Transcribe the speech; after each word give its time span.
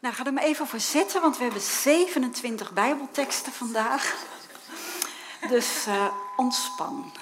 Nou, 0.00 0.14
ga 0.14 0.24
er 0.24 0.32
maar 0.32 0.42
even 0.42 0.66
voor 0.66 0.80
zitten, 0.80 1.20
want 1.20 1.36
we 1.36 1.42
hebben 1.42 1.62
27 1.62 2.72
Bijbelteksten 2.72 3.52
vandaag. 3.52 4.16
Dus 5.48 5.86
uh, 5.88 6.06
ontspan. 6.36 7.12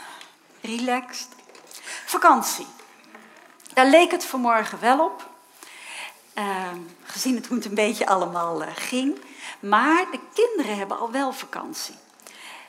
Relaxed. 0.60 1.28
Vakantie. 2.06 2.66
Daar 3.72 3.86
leek 3.86 4.10
het 4.10 4.24
vanmorgen 4.24 4.80
wel 4.80 5.04
op. 5.04 5.30
Uh, 6.34 6.68
gezien 7.04 7.34
het 7.34 7.46
hoe 7.46 7.56
het 7.56 7.66
een 7.66 7.74
beetje 7.74 8.06
allemaal 8.06 8.62
uh, 8.62 8.68
ging. 8.74 9.20
Maar 9.60 10.06
de 10.10 10.20
kinderen 10.34 10.76
hebben 10.76 10.98
al 10.98 11.10
wel 11.10 11.32
vakantie. 11.32 11.94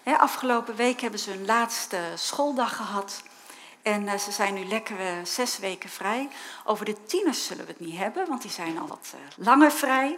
Afgelopen 0.03 0.75
week 0.75 1.01
hebben 1.01 1.19
ze 1.19 1.29
hun 1.29 1.45
laatste 1.45 1.97
schooldag 2.15 2.75
gehad. 2.75 3.23
En 3.81 4.03
uh, 4.03 4.17
ze 4.17 4.31
zijn 4.31 4.53
nu 4.53 4.65
lekker 4.65 4.99
uh, 4.99 5.11
zes 5.23 5.59
weken 5.59 5.89
vrij. 5.89 6.29
Over 6.65 6.85
de 6.85 7.03
tieners 7.03 7.45
zullen 7.45 7.65
we 7.65 7.71
het 7.71 7.79
niet 7.79 7.97
hebben, 7.97 8.27
want 8.27 8.41
die 8.41 8.51
zijn 8.51 8.79
al 8.79 8.87
wat 8.87 9.13
uh, 9.15 9.45
langer 9.45 9.71
vrij. 9.71 10.17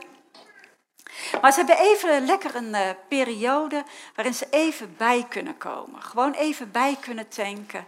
Maar 1.41 1.51
ze 1.51 1.57
hebben 1.57 1.77
even 1.77 2.25
lekker 2.25 2.55
een 2.55 2.95
periode 3.07 3.83
waarin 4.15 4.33
ze 4.33 4.47
even 4.49 4.95
bij 4.97 5.25
kunnen 5.29 5.57
komen. 5.57 6.01
Gewoon 6.01 6.33
even 6.33 6.71
bij 6.71 6.97
kunnen 7.01 7.27
tanken. 7.27 7.87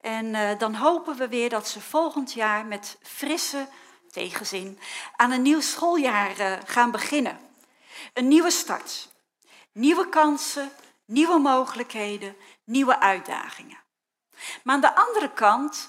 En 0.00 0.58
dan 0.58 0.74
hopen 0.74 1.16
we 1.16 1.28
weer 1.28 1.48
dat 1.48 1.68
ze 1.68 1.80
volgend 1.80 2.32
jaar 2.32 2.66
met 2.66 2.98
frisse 3.02 3.68
tegenzin 4.10 4.78
aan 5.16 5.30
een 5.30 5.42
nieuw 5.42 5.60
schooljaar 5.60 6.60
gaan 6.66 6.90
beginnen. 6.90 7.38
Een 8.12 8.28
nieuwe 8.28 8.50
start. 8.50 9.08
Nieuwe 9.72 10.08
kansen, 10.08 10.70
nieuwe 11.04 11.38
mogelijkheden, 11.38 12.36
nieuwe 12.64 13.00
uitdagingen. 13.00 13.78
Maar 14.62 14.74
aan 14.74 14.80
de 14.80 14.94
andere 14.94 15.32
kant, 15.32 15.88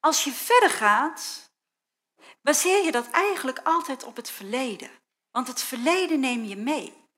als 0.00 0.24
je 0.24 0.32
verder 0.32 0.70
gaat, 0.70 1.50
baseer 2.42 2.84
je 2.84 2.92
dat 2.92 3.10
eigenlijk 3.10 3.58
altijd 3.58 4.04
op 4.04 4.16
het 4.16 4.30
verleden. 4.30 4.90
Want 5.30 5.46
het 5.46 5.62
verleden 5.62 6.20
neem 6.20 6.44
je 6.44 6.56
mee. 6.56 7.08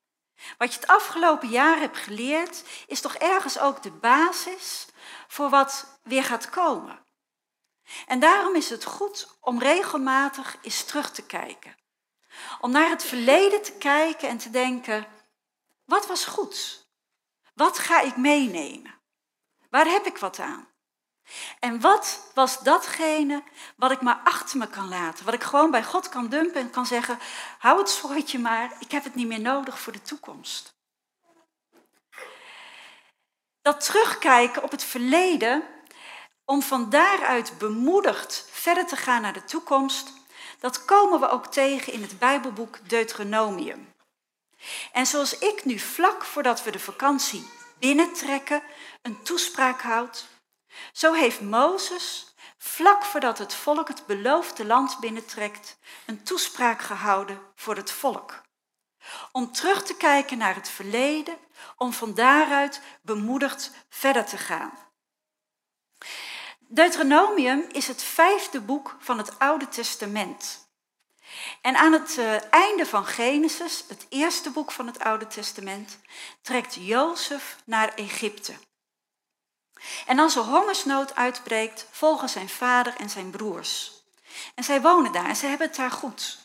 Wat 0.59 0.75
je 0.75 0.81
het 0.81 0.89
afgelopen 0.89 1.49
jaar 1.49 1.79
hebt 1.79 1.97
geleerd, 1.97 2.65
is 2.87 3.01
toch 3.01 3.15
ergens 3.15 3.59
ook 3.59 3.83
de 3.83 3.91
basis 3.91 4.87
voor 5.29 5.51
wat 5.51 5.99
weer 6.03 6.25
gaat 6.25 6.51
komen. 6.51 7.05
En 8.07 8.21
daarom 8.21 8.55
is 8.55 8.71
het 8.71 8.85
goed 8.85 9.37
om 9.41 9.59
regelmatig 9.59 10.57
eens 10.63 10.85
terug 10.85 11.11
te 11.11 11.27
kijken. 11.27 11.77
Om 12.61 12.71
naar 12.71 12.89
het 12.89 13.05
verleden 13.05 13.63
te 13.63 13.73
kijken 13.73 14.29
en 14.29 14.39
te 14.39 14.51
denken, 14.51 15.07
wat 15.85 16.07
was 16.07 16.25
goed? 16.25 16.87
Wat 17.55 17.79
ga 17.79 18.01
ik 18.01 18.17
meenemen? 18.17 19.02
Waar 19.73 19.87
heb 19.87 20.07
ik 20.07 20.19
wat 20.19 20.39
aan? 20.39 20.69
En 21.61 21.81
wat 21.81 22.31
was 22.35 22.59
datgene 22.59 23.43
wat 23.77 23.91
ik 23.91 24.01
maar 24.01 24.21
achter 24.25 24.59
me 24.59 24.69
kan 24.69 24.89
laten? 24.89 25.25
Wat 25.25 25.35
ik 25.35 25.43
gewoon 25.43 25.71
bij 25.71 25.85
God 25.85 26.09
kan 26.09 26.29
dumpen 26.29 26.61
en 26.61 26.71
kan 26.71 26.87
zeggen: 26.87 27.19
hou 27.59 27.79
het 27.79 27.89
soortje 27.89 28.39
maar, 28.39 28.73
ik 28.79 28.91
heb 28.91 29.05
het 29.05 29.15
niet 29.15 29.27
meer 29.27 29.41
nodig 29.41 29.79
voor 29.79 29.93
de 29.93 30.03
toekomst. 30.03 30.75
Dat 33.63 33.85
terugkijken 33.85 34.63
op 34.63 34.71
het 34.71 34.85
verleden, 34.85 35.63
om 36.45 36.63
van 36.63 36.91
daaruit 36.91 37.59
bemoedigd 37.59 38.49
verder 38.51 38.87
te 38.87 38.97
gaan 38.97 39.23
naar 39.23 39.33
de 39.33 39.45
toekomst, 39.45 40.13
dat 40.59 40.85
komen 40.85 41.21
we 41.21 41.29
ook 41.29 41.47
tegen 41.47 41.93
in 41.93 42.03
het 42.03 42.19
Bijbelboek 42.19 42.89
Deuteronomium. 42.89 43.93
En 44.93 45.07
zoals 45.07 45.39
ik 45.39 45.65
nu 45.65 45.79
vlak 45.79 46.25
voordat 46.25 46.63
we 46.63 46.71
de 46.71 46.79
vakantie 46.79 47.61
binnentrekken, 47.83 48.63
een 49.03 49.23
toespraak 49.23 49.81
houdt. 49.81 50.27
Zo 50.93 51.13
heeft 51.13 51.41
Mozes, 51.41 52.35
vlak 52.59 53.05
voordat 53.05 53.39
het 53.39 53.55
volk 53.55 53.89
het 53.89 54.07
beloofde 54.07 54.65
land 54.65 55.01
binnentrekt, 55.01 55.79
een 56.07 56.23
toespraak 56.23 56.83
gehouden 56.83 57.41
voor 57.55 57.77
het 57.77 57.91
volk. 57.91 58.43
Om 59.33 59.53
terug 59.53 59.83
te 59.83 59.97
kijken 59.97 60.39
naar 60.39 60.55
het 60.55 60.69
verleden, 60.69 61.37
om 61.77 61.93
van 61.93 62.15
daaruit 62.15 62.81
bemoedigd 63.03 63.71
verder 63.89 64.25
te 64.25 64.39
gaan. 64.39 64.79
Deuteronomium 66.59 67.65
is 67.73 67.89
het 67.89 68.03
vijfde 68.03 68.61
boek 68.61 68.97
van 68.99 69.19
het 69.19 69.39
Oude 69.39 69.69
Testament. 69.69 70.71
En 71.61 71.77
aan 71.77 71.93
het 71.93 72.17
uh, 72.19 72.53
einde 72.53 72.87
van 72.87 73.07
Genesis, 73.07 73.85
het 73.89 74.07
eerste 74.09 74.51
boek 74.51 74.73
van 74.73 74.87
het 74.87 74.99
Oude 74.99 75.27
Testament, 75.27 75.99
trekt 76.43 76.75
Jozef 76.75 77.57
naar 77.65 77.95
Egypte. 77.95 78.55
En 80.07 80.19
als 80.19 80.37
er 80.37 80.43
hongersnood 80.43 81.15
uitbreekt, 81.15 81.87
volgen 81.91 82.29
zijn 82.29 82.49
vader 82.49 82.95
en 82.97 83.11
zijn 83.11 83.31
broers. 83.31 83.93
En 84.55 84.65
zij 84.65 84.81
wonen 84.81 85.13
daar 85.13 85.29
en 85.29 85.37
ze 85.37 85.47
hebben 85.47 85.67
het 85.67 85.77
daar 85.77 85.91
goed. 85.91 86.39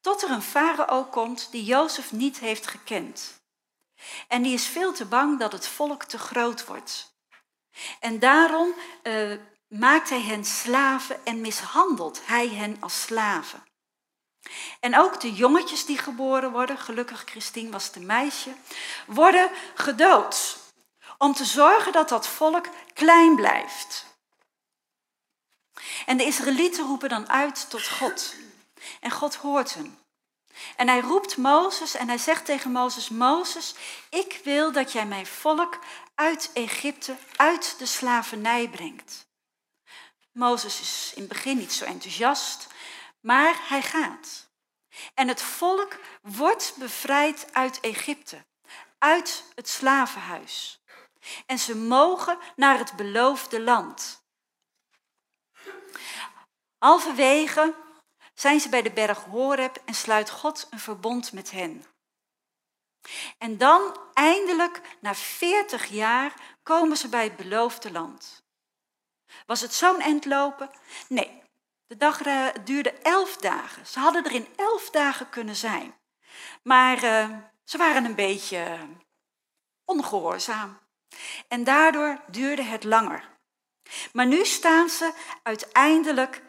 Tot 0.00 0.22
er 0.22 0.30
een 0.30 0.42
farao 0.42 1.04
komt 1.04 1.48
die 1.50 1.64
Jozef 1.64 2.12
niet 2.12 2.38
heeft 2.38 2.66
gekend. 2.66 3.40
En 4.28 4.42
die 4.42 4.54
is 4.54 4.66
veel 4.66 4.92
te 4.92 5.04
bang 5.04 5.38
dat 5.38 5.52
het 5.52 5.68
volk 5.68 6.04
te 6.04 6.18
groot 6.18 6.66
wordt. 6.66 7.14
En 8.00 8.18
daarom 8.18 8.74
uh, 9.02 9.38
maakt 9.68 10.08
hij 10.08 10.20
hen 10.20 10.44
slaven 10.44 11.24
en 11.24 11.40
mishandelt 11.40 12.26
hij 12.26 12.48
hen 12.48 12.76
als 12.80 13.02
slaven. 13.02 13.64
En 14.80 14.98
ook 14.98 15.20
de 15.20 15.32
jongetjes 15.32 15.84
die 15.84 15.98
geboren 15.98 16.50
worden, 16.50 16.78
gelukkig 16.78 17.22
Christine 17.24 17.70
was 17.70 17.92
de 17.92 18.00
meisje, 18.00 18.54
worden 19.06 19.50
gedood. 19.74 20.58
Om 21.18 21.32
te 21.32 21.44
zorgen 21.44 21.92
dat 21.92 22.08
dat 22.08 22.26
volk 22.26 22.68
klein 22.94 23.36
blijft. 23.36 24.06
En 26.06 26.16
de 26.16 26.24
Israëlieten 26.24 26.86
roepen 26.86 27.08
dan 27.08 27.28
uit 27.28 27.70
tot 27.70 27.88
God. 27.88 28.34
En 29.00 29.10
God 29.10 29.34
hoort 29.34 29.74
hen. 29.74 29.98
En 30.76 30.88
hij 30.88 31.00
roept 31.00 31.36
Mozes 31.36 31.94
en 31.94 32.08
hij 32.08 32.18
zegt 32.18 32.44
tegen 32.44 32.72
Mozes, 32.72 33.08
Mozes, 33.08 33.74
ik 34.10 34.40
wil 34.44 34.72
dat 34.72 34.92
jij 34.92 35.06
mijn 35.06 35.26
volk 35.26 35.78
uit 36.14 36.50
Egypte, 36.52 37.16
uit 37.36 37.78
de 37.78 37.86
slavernij 37.86 38.68
brengt. 38.68 39.26
Mozes 40.32 40.80
is 40.80 41.12
in 41.14 41.20
het 41.20 41.32
begin 41.32 41.56
niet 41.56 41.72
zo 41.72 41.84
enthousiast, 41.84 42.66
maar 43.20 43.60
hij 43.68 43.82
gaat. 43.82 44.48
En 45.14 45.28
het 45.28 45.42
volk 45.42 45.98
wordt 46.22 46.74
bevrijd 46.76 47.46
uit 47.52 47.80
Egypte, 47.80 48.44
uit 48.98 49.44
het 49.54 49.68
slavenhuis. 49.68 50.80
En 51.46 51.58
ze 51.58 51.76
mogen 51.76 52.38
naar 52.56 52.78
het 52.78 52.96
beloofde 52.96 53.60
land. 53.60 54.24
Halverwege 56.78 57.74
zijn 58.34 58.60
ze 58.60 58.68
bij 58.68 58.82
de 58.82 58.92
berg 58.92 59.24
Horeb 59.24 59.76
en 59.84 59.94
sluit 59.94 60.30
God 60.30 60.66
een 60.70 60.78
verbond 60.78 61.32
met 61.32 61.50
hen. 61.50 61.84
En 63.38 63.58
dan 63.58 63.98
eindelijk, 64.12 64.80
na 65.00 65.14
40 65.14 65.86
jaar, 65.86 66.34
komen 66.62 66.96
ze 66.96 67.08
bij 67.08 67.24
het 67.24 67.36
beloofde 67.36 67.92
land. 67.92 68.44
Was 69.46 69.60
het 69.60 69.74
zo'n 69.74 70.00
eind 70.00 70.24
lopen? 70.24 70.70
Nee, 71.08 71.42
de 71.86 71.96
dag 71.96 72.22
eh, 72.22 72.46
duurde 72.64 72.92
elf 72.92 73.36
dagen. 73.36 73.86
Ze 73.86 73.98
hadden 73.98 74.24
er 74.24 74.32
in 74.32 74.48
elf 74.56 74.90
dagen 74.90 75.28
kunnen 75.28 75.56
zijn. 75.56 75.94
Maar 76.62 77.04
uh, 77.04 77.38
ze 77.64 77.78
waren 77.78 78.04
een 78.04 78.14
beetje 78.14 78.78
ongehoorzaam. 79.84 80.78
En 81.48 81.64
daardoor 81.64 82.20
duurde 82.30 82.62
het 82.62 82.84
langer. 82.84 83.34
Maar 84.12 84.26
nu 84.26 84.44
staan 84.44 84.88
ze 84.88 85.12
uiteindelijk 85.42 86.42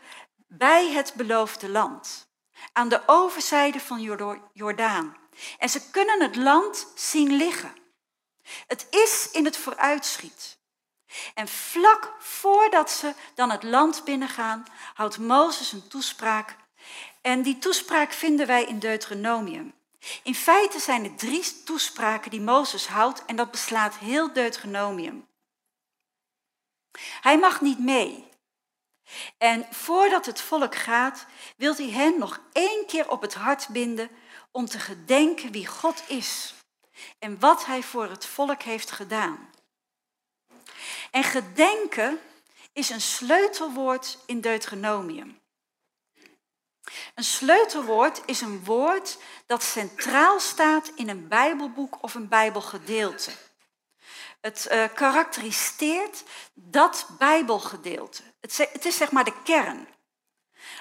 bij 0.47 0.91
het 0.91 1.13
beloofde 1.15 1.69
land. 1.69 2.27
Aan 2.73 2.89
de 2.89 3.01
overzijde 3.05 3.79
van 3.79 4.01
Jordaan. 4.53 5.17
En 5.57 5.69
ze 5.69 5.89
kunnen 5.89 6.21
het 6.21 6.35
land 6.35 6.87
zien 6.95 7.33
liggen. 7.33 7.75
Het 8.67 8.87
is 8.89 9.29
in 9.31 9.45
het 9.45 9.57
vooruitschiet. 9.57 10.59
En 11.33 11.47
vlak 11.47 12.15
voordat 12.19 12.91
ze 12.91 13.13
dan 13.35 13.51
het 13.51 13.63
land 13.63 14.03
binnengaan, 14.03 14.65
houdt 14.93 15.17
Mozes 15.17 15.71
een 15.71 15.87
toespraak. 15.87 16.55
En 17.21 17.41
die 17.41 17.57
toespraak 17.57 18.11
vinden 18.11 18.47
wij 18.47 18.63
in 18.63 18.79
Deuteronomium. 18.79 19.76
In 20.23 20.35
feite 20.35 20.79
zijn 20.79 21.03
het 21.03 21.19
drie 21.19 21.63
toespraken 21.63 22.31
die 22.31 22.41
Mozes 22.41 22.87
houdt 22.87 23.25
en 23.25 23.35
dat 23.35 23.51
beslaat 23.51 23.97
heel 23.97 24.33
Deuteronomium. 24.33 25.27
Hij 27.21 27.39
mag 27.39 27.61
niet 27.61 27.79
mee. 27.79 28.29
En 29.37 29.67
voordat 29.71 30.25
het 30.25 30.41
volk 30.41 30.75
gaat, 30.75 31.25
wil 31.57 31.75
hij 31.75 31.89
hen 31.89 32.19
nog 32.19 32.39
één 32.51 32.85
keer 32.85 33.09
op 33.09 33.21
het 33.21 33.33
hart 33.33 33.67
binden 33.67 34.09
om 34.51 34.65
te 34.65 34.79
gedenken 34.79 35.51
wie 35.51 35.67
God 35.67 36.03
is 36.07 36.53
en 37.19 37.39
wat 37.39 37.65
hij 37.65 37.83
voor 37.83 38.09
het 38.09 38.25
volk 38.25 38.61
heeft 38.61 38.91
gedaan. 38.91 39.49
En 41.11 41.23
gedenken 41.23 42.19
is 42.73 42.89
een 42.89 43.01
sleutelwoord 43.01 44.17
in 44.25 44.41
Deuteronomium. 44.41 45.39
Een 47.15 47.23
sleutelwoord 47.23 48.21
is 48.25 48.41
een 48.41 48.65
woord 48.65 49.17
dat 49.45 49.63
centraal 49.63 50.39
staat 50.39 50.91
in 50.95 51.09
een 51.09 51.27
Bijbelboek 51.27 51.97
of 52.01 52.15
een 52.15 52.27
Bijbelgedeelte. 52.27 53.31
Het 54.41 54.67
uh, 54.71 54.83
karakteriseert 54.93 56.23
dat 56.53 57.07
Bijbelgedeelte. 57.17 58.23
Het, 58.41 58.57
het 58.71 58.85
is 58.85 58.97
zeg 58.97 59.11
maar 59.11 59.23
de 59.23 59.41
kern. 59.43 59.87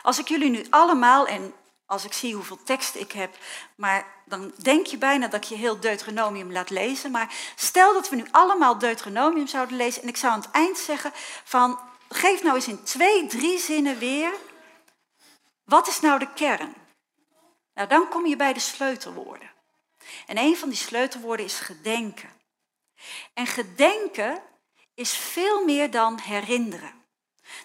Als 0.03 0.19
ik 0.19 0.29
jullie 0.29 0.50
nu 0.50 0.67
allemaal, 0.70 1.26
en 1.26 1.55
als 1.87 2.05
ik 2.05 2.12
zie 2.12 2.35
hoeveel 2.35 2.62
tekst 2.62 2.94
ik 2.94 3.12
heb. 3.12 3.37
Maar 3.76 4.06
dan 4.25 4.53
denk 4.62 4.87
je 4.87 4.99
bijna 4.99 5.29
dat 5.29 5.43
ik 5.43 5.49
je 5.49 5.56
heel 5.56 5.81
Deuteronomium 5.81 6.53
laat 6.53 6.70
lezen. 6.70 7.11
Maar 7.11 7.35
stel 7.56 7.93
dat 7.93 8.08
we 8.08 8.17
nu 8.17 8.25
allemaal 8.31 8.79
Deuteronomium 8.79 9.47
zouden 9.47 9.76
lezen 9.76 10.03
en 10.03 10.08
ik 10.08 10.17
zou 10.17 10.32
aan 10.32 10.41
het 10.41 10.50
eind 10.50 10.79
zeggen 10.79 11.11
van 11.44 11.79
geef 12.08 12.43
nou 12.43 12.55
eens 12.55 12.69
in 12.69 12.82
twee, 12.82 13.26
drie 13.26 13.58
zinnen 13.58 13.99
weer. 13.99 14.32
Wat 15.67 15.89
is 15.89 16.01
nou 16.01 16.19
de 16.19 16.33
kern? 16.33 16.75
Nou, 17.75 17.89
dan 17.89 18.09
kom 18.09 18.27
je 18.27 18.37
bij 18.37 18.53
de 18.53 18.61
sleutelwoorden. 18.61 19.51
En 20.27 20.39
een 20.39 20.57
van 20.57 20.69
die 20.69 20.79
sleutelwoorden 20.79 21.47
is 21.47 21.59
gedenken. 21.59 22.31
En 23.35 23.47
gedenken 23.47 24.43
is 24.95 25.17
veel 25.17 25.65
meer 25.65 25.91
dan 25.91 26.19
herinneren. 26.19 27.05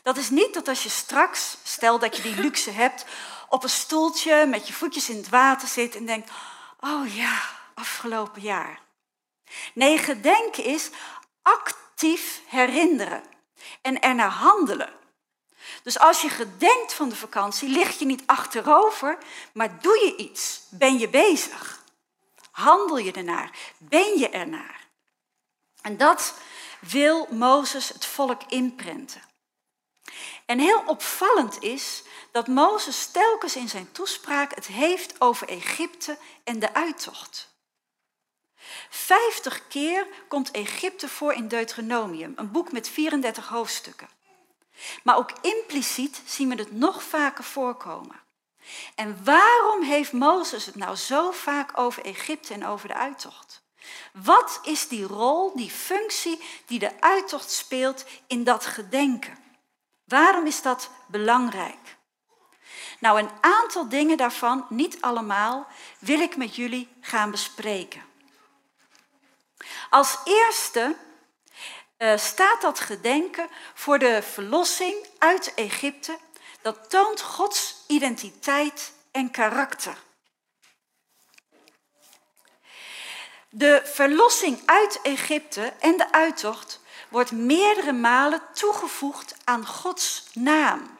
Dat 0.03 0.17
is 0.17 0.29
niet 0.29 0.53
dat 0.53 0.67
als 0.67 0.83
je 0.83 0.89
straks, 0.89 1.57
stel 1.63 1.99
dat 1.99 2.15
je 2.15 2.21
die 2.21 2.35
luxe 2.35 2.71
hebt, 2.71 3.05
op 3.49 3.63
een 3.63 3.69
stoeltje 3.69 4.45
met 4.45 4.67
je 4.67 4.73
voetjes 4.73 5.09
in 5.09 5.17
het 5.17 5.29
water 5.29 5.67
zit 5.67 5.95
en 5.95 6.05
denkt, 6.05 6.31
oh 6.79 7.15
ja, 7.15 7.41
afgelopen 7.73 8.41
jaar. 8.41 8.81
Nee, 9.73 9.97
gedenken 9.97 10.63
is 10.63 10.89
actief 11.41 12.41
herinneren 12.47 13.23
en 13.81 14.01
ernaar 14.01 14.29
handelen. 14.29 15.00
Dus 15.83 15.99
als 15.99 16.21
je 16.21 16.29
gedenkt 16.29 16.93
van 16.93 17.09
de 17.09 17.15
vakantie, 17.15 17.69
lig 17.69 17.99
je 17.99 18.05
niet 18.05 18.23
achterover, 18.25 19.17
maar 19.53 19.81
doe 19.81 20.05
je 20.05 20.15
iets. 20.15 20.61
Ben 20.69 20.97
je 20.97 21.09
bezig? 21.09 21.83
Handel 22.51 22.97
je 22.97 23.11
ernaar? 23.11 23.51
Ben 23.77 24.19
je 24.19 24.29
ernaar? 24.29 24.87
En 25.81 25.97
dat 25.97 26.33
wil 26.79 27.27
Mozes 27.29 27.89
het 27.89 28.05
volk 28.05 28.41
inprenten. 28.47 29.21
En 30.45 30.59
heel 30.59 30.83
opvallend 30.85 31.63
is 31.63 32.03
dat 32.31 32.47
Mozes 32.47 33.07
telkens 33.07 33.55
in 33.55 33.69
zijn 33.69 33.91
toespraak 33.91 34.55
het 34.55 34.65
heeft 34.65 35.21
over 35.21 35.49
Egypte 35.49 36.17
en 36.43 36.59
de 36.59 36.73
uittocht. 36.73 37.49
Vijftig 38.89 39.67
keer 39.67 40.07
komt 40.27 40.51
Egypte 40.51 41.07
voor 41.09 41.33
in 41.33 41.47
Deuteronomium, 41.47 42.33
een 42.35 42.51
boek 42.51 42.71
met 42.71 42.89
34 42.89 43.47
hoofdstukken. 43.47 44.09
Maar 45.03 45.17
ook 45.17 45.31
impliciet 45.41 46.21
zien 46.25 46.49
we 46.49 46.55
het 46.55 46.71
nog 46.71 47.03
vaker 47.03 47.43
voorkomen. 47.43 48.19
En 48.95 49.23
waarom 49.23 49.83
heeft 49.83 50.11
Mozes 50.11 50.65
het 50.65 50.75
nou 50.75 50.95
zo 50.95 51.31
vaak 51.31 51.77
over 51.77 52.05
Egypte 52.05 52.53
en 52.53 52.65
over 52.65 52.87
de 52.87 52.93
uittocht? 52.93 53.63
Wat 54.13 54.59
is 54.63 54.87
die 54.87 55.05
rol, 55.05 55.55
die 55.55 55.69
functie 55.69 56.41
die 56.65 56.79
de 56.79 57.01
uittocht 57.01 57.51
speelt 57.51 58.05
in 58.27 58.43
dat 58.43 58.65
gedenken? 58.65 59.37
Waarom 60.05 60.45
is 60.45 60.61
dat 60.61 60.89
belangrijk? 61.07 61.97
Nou, 62.99 63.19
een 63.19 63.29
aantal 63.41 63.89
dingen 63.89 64.17
daarvan, 64.17 64.65
niet 64.69 65.01
allemaal, 65.01 65.67
wil 65.99 66.19
ik 66.19 66.37
met 66.37 66.55
jullie 66.55 66.89
gaan 67.01 67.31
bespreken. 67.31 68.03
Als 69.89 70.17
eerste 70.23 70.95
uh, 72.01 72.17
staat 72.17 72.61
dat 72.61 72.79
gedenken 72.79 73.49
voor 73.73 73.99
de 73.99 74.21
verlossing 74.21 75.07
uit 75.17 75.53
Egypte. 75.53 76.17
Dat 76.61 76.89
toont 76.89 77.21
Gods 77.21 77.75
identiteit 77.87 78.93
en 79.11 79.31
karakter. 79.31 79.97
De 83.49 83.81
verlossing 83.83 84.61
uit 84.65 84.99
Egypte 85.01 85.73
en 85.79 85.97
de 85.97 86.11
uittocht 86.11 86.79
wordt 87.09 87.31
meerdere 87.31 87.91
malen 87.91 88.41
toegevoegd 88.53 89.35
aan 89.43 89.65
Gods 89.65 90.25
naam. 90.33 90.99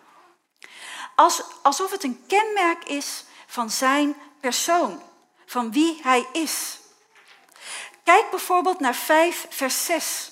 Als, 1.16 1.44
alsof 1.62 1.92
het 1.92 2.04
een 2.04 2.24
kenmerk 2.28 2.84
is 2.84 3.24
van 3.48 3.70
zijn 3.70 4.16
persoon, 4.40 5.02
van 5.46 5.72
wie 5.72 6.00
hij 6.04 6.28
is. 6.32 6.80
Kijk 8.04 8.30
bijvoorbeeld 8.30 8.80
naar 8.80 8.96
5 8.96 9.46
vers 9.50 9.86
6. 9.86 10.31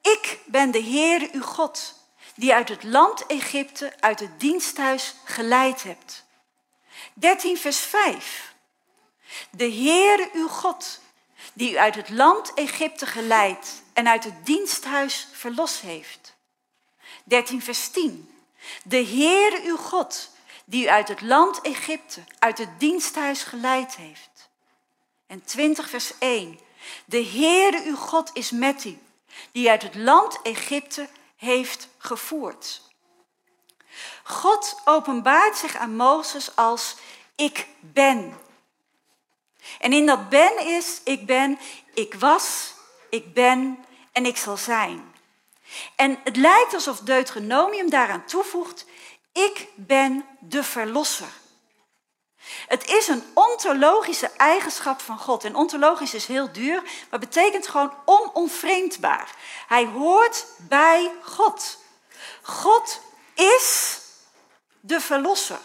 Ik 0.00 0.38
ben 0.46 0.70
de 0.70 0.82
Heere 0.82 1.28
uw 1.32 1.42
God, 1.42 1.94
die 2.34 2.54
uit 2.54 2.68
het 2.68 2.82
land 2.82 3.26
Egypte, 3.26 3.92
uit 4.00 4.20
het 4.20 4.40
diensthuis 4.40 5.14
geleid 5.24 5.82
hebt. 5.82 6.24
13 7.14 7.58
vers 7.58 7.78
5. 7.78 8.54
De 9.50 9.72
Heere 9.72 10.30
uw 10.32 10.48
God, 10.48 11.00
die 11.52 11.72
u 11.72 11.78
uit 11.78 11.94
het 11.94 12.08
land 12.08 12.54
Egypte 12.54 13.06
geleid 13.06 13.82
en 13.92 14.08
uit 14.08 14.24
het 14.24 14.46
diensthuis 14.46 15.28
verlos 15.32 15.80
heeft. 15.80 16.34
13 17.24 17.62
vers 17.62 17.88
10. 17.88 18.34
De 18.84 19.04
Heere 19.04 19.60
uw 19.64 19.76
God, 19.76 20.30
die 20.64 20.84
u 20.84 20.88
uit 20.88 21.08
het 21.08 21.20
land 21.20 21.60
Egypte, 21.60 22.20
uit 22.38 22.58
het 22.58 22.80
diensthuis 22.80 23.42
geleid 23.42 23.96
heeft. 23.96 24.48
En 25.26 25.44
20 25.44 25.88
vers 25.88 26.12
1. 26.18 26.58
De 27.04 27.24
Heere 27.24 27.82
uw 27.84 27.96
God 27.96 28.30
is 28.32 28.50
met 28.50 28.84
u, 28.84 28.98
die 29.52 29.70
uit 29.70 29.82
het 29.82 29.94
land 29.94 30.42
Egypte 30.42 31.08
heeft 31.36 31.88
gevoerd. 31.98 32.82
God 34.22 34.80
openbaart 34.84 35.56
zich 35.56 35.76
aan 35.76 35.96
Mozes 35.96 36.56
als 36.56 36.96
ik 37.34 37.66
ben. 37.80 38.38
En 39.78 39.92
in 39.92 40.06
dat 40.06 40.28
ben 40.28 40.66
is 40.66 41.00
ik 41.04 41.26
ben, 41.26 41.58
ik 41.94 42.14
was, 42.14 42.74
ik 43.10 43.34
ben 43.34 43.84
en 44.12 44.26
ik 44.26 44.36
zal 44.36 44.56
zijn. 44.56 45.14
En 45.96 46.18
het 46.24 46.36
lijkt 46.36 46.74
alsof 46.74 46.98
Deuteronomium 46.98 47.90
daaraan 47.90 48.24
toevoegt, 48.24 48.86
ik 49.32 49.66
ben 49.74 50.24
de 50.38 50.64
verlosser. 50.64 51.39
Het 52.66 52.88
is 52.88 53.08
een 53.08 53.24
ontologische 53.34 54.30
eigenschap 54.36 55.00
van 55.00 55.18
God. 55.18 55.44
En 55.44 55.54
ontologisch 55.54 56.14
is 56.14 56.26
heel 56.26 56.52
duur, 56.52 56.82
maar 57.10 57.20
betekent 57.20 57.68
gewoon 57.68 57.94
ononvreemdbaar. 58.04 59.34
Hij 59.66 59.86
hoort 59.86 60.46
bij 60.58 61.12
God. 61.22 61.78
God 62.42 63.00
is 63.34 63.98
de 64.80 65.00
verlosser. 65.00 65.60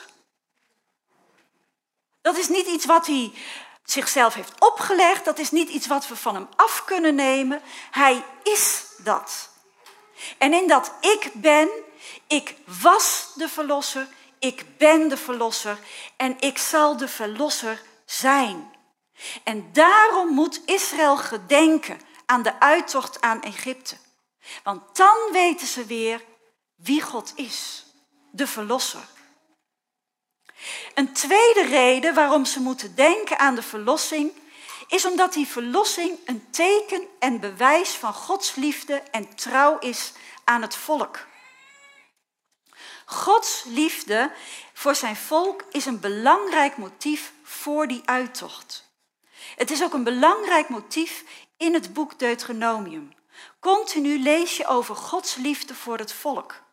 Dat 2.22 2.38
is 2.38 2.48
niet 2.48 2.68
iets 2.68 2.86
wat 2.86 3.08
hij 3.08 3.34
zichzelf 3.84 4.34
heeft 4.34 4.52
opgelegd. 4.60 5.26
Dat 5.26 5.40
is 5.40 5.52
niet 5.52 5.70
iets 5.70 5.88
wat 5.88 6.08
we 6.08 6.16
van 6.16 6.36
hem 6.36 6.48
af 6.56 6.84
kunnen 6.86 7.16
nemen. 7.16 7.62
Hij 7.92 8.24
is 8.44 8.84
dat. 8.98 9.50
En 10.38 10.54
in 10.54 10.68
dat 10.68 10.92
ik 11.02 11.32
ben, 11.34 11.70
ik 12.28 12.56
was 12.82 13.32
de 13.36 13.50
verlosser, 13.50 14.08
ik 14.46 14.78
ben 14.78 15.08
de 15.08 15.18
verlosser 15.18 15.78
en 16.18 16.36
ik 16.40 16.58
zal 16.58 16.98
de 16.98 17.08
verlosser 17.08 17.82
zijn. 18.06 18.74
En 19.44 19.70
daarom 19.74 20.34
moet 20.34 20.62
Israël 20.66 21.18
gedenken 21.18 22.00
aan 22.26 22.42
de 22.44 22.60
uittocht 22.60 23.22
aan 23.22 23.42
Egypte. 23.42 23.96
Want 24.64 24.96
dan 24.96 25.18
weten 25.32 25.68
ze 25.68 25.86
weer 25.86 26.24
wie 26.76 27.02
God 27.02 27.34
is, 27.36 27.86
de 28.32 28.48
verlosser. 28.48 29.08
Een 30.94 31.14
tweede 31.14 31.66
reden 31.66 32.14
waarom 32.14 32.46
ze 32.46 32.60
moeten 32.60 32.96
denken 32.96 33.40
aan 33.40 33.56
de 33.56 33.64
verlossing 33.64 34.32
is 34.88 35.06
omdat 35.06 35.34
die 35.34 35.48
verlossing 35.48 36.20
een 36.26 36.50
teken 36.50 37.08
en 37.20 37.40
bewijs 37.40 37.90
van 37.90 38.14
Gods 38.14 38.56
liefde 38.56 39.04
en 39.12 39.36
trouw 39.36 39.80
is 39.80 40.12
aan 40.44 40.62
het 40.62 40.76
volk. 40.76 41.26
Gods 43.06 43.64
liefde 43.68 44.32
voor 44.74 44.96
zijn 44.96 45.16
volk 45.16 45.64
is 45.72 45.86
een 45.86 46.00
belangrijk 46.00 46.78
motief 46.78 47.34
voor 47.44 47.88
die 47.88 48.02
uittocht. 48.06 48.90
Het 49.56 49.72
is 49.72 49.84
ook 49.84 49.94
een 49.94 50.04
belangrijk 50.04 50.70
motief 50.70 51.24
in 51.58 51.74
het 51.74 51.94
boek 51.94 52.20
Deuteronomium. 52.20 53.14
Continu 53.60 54.20
lees 54.20 54.58
je 54.58 54.68
over 54.68 54.96
Gods 54.96 55.36
liefde 55.36 55.76
voor 55.76 55.98
het 55.98 56.14
volk. 56.14 56.64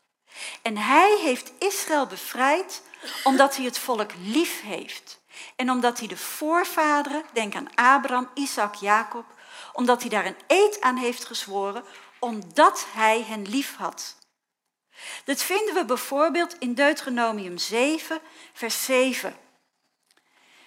En 0.62 0.77
hij 0.77 1.19
heeft 1.21 1.53
Israël 1.59 2.07
bevrijd 2.07 2.83
omdat 3.25 3.57
hij 3.57 3.65
het 3.65 3.79
volk 3.79 4.11
lief 4.25 4.62
heeft. 4.62 5.21
En 5.57 5.71
omdat 5.71 5.99
hij 5.99 6.09
de 6.09 6.17
voorvaderen, 6.17 7.25
denk 7.33 7.55
aan 7.55 7.75
Abraham, 7.75 8.31
Isaac, 8.35 8.75
Jacob, 8.75 9.25
omdat 9.73 10.01
hij 10.01 10.11
daar 10.11 10.27
een 10.27 10.37
eed 10.47 10.81
aan 10.81 10.97
heeft 10.97 11.25
gezworen, 11.25 11.85
omdat 12.19 12.87
hij 12.93 13.23
hen 13.23 13.49
lief 13.49 13.77
had. 13.77 14.17
Dit 15.25 15.43
vinden 15.43 15.75
we 15.75 15.85
bijvoorbeeld 15.85 16.57
in 16.59 16.75
Deuteronomium 16.75 17.59
7, 17.59 18.21
vers 18.53 18.85
7. 18.85 19.37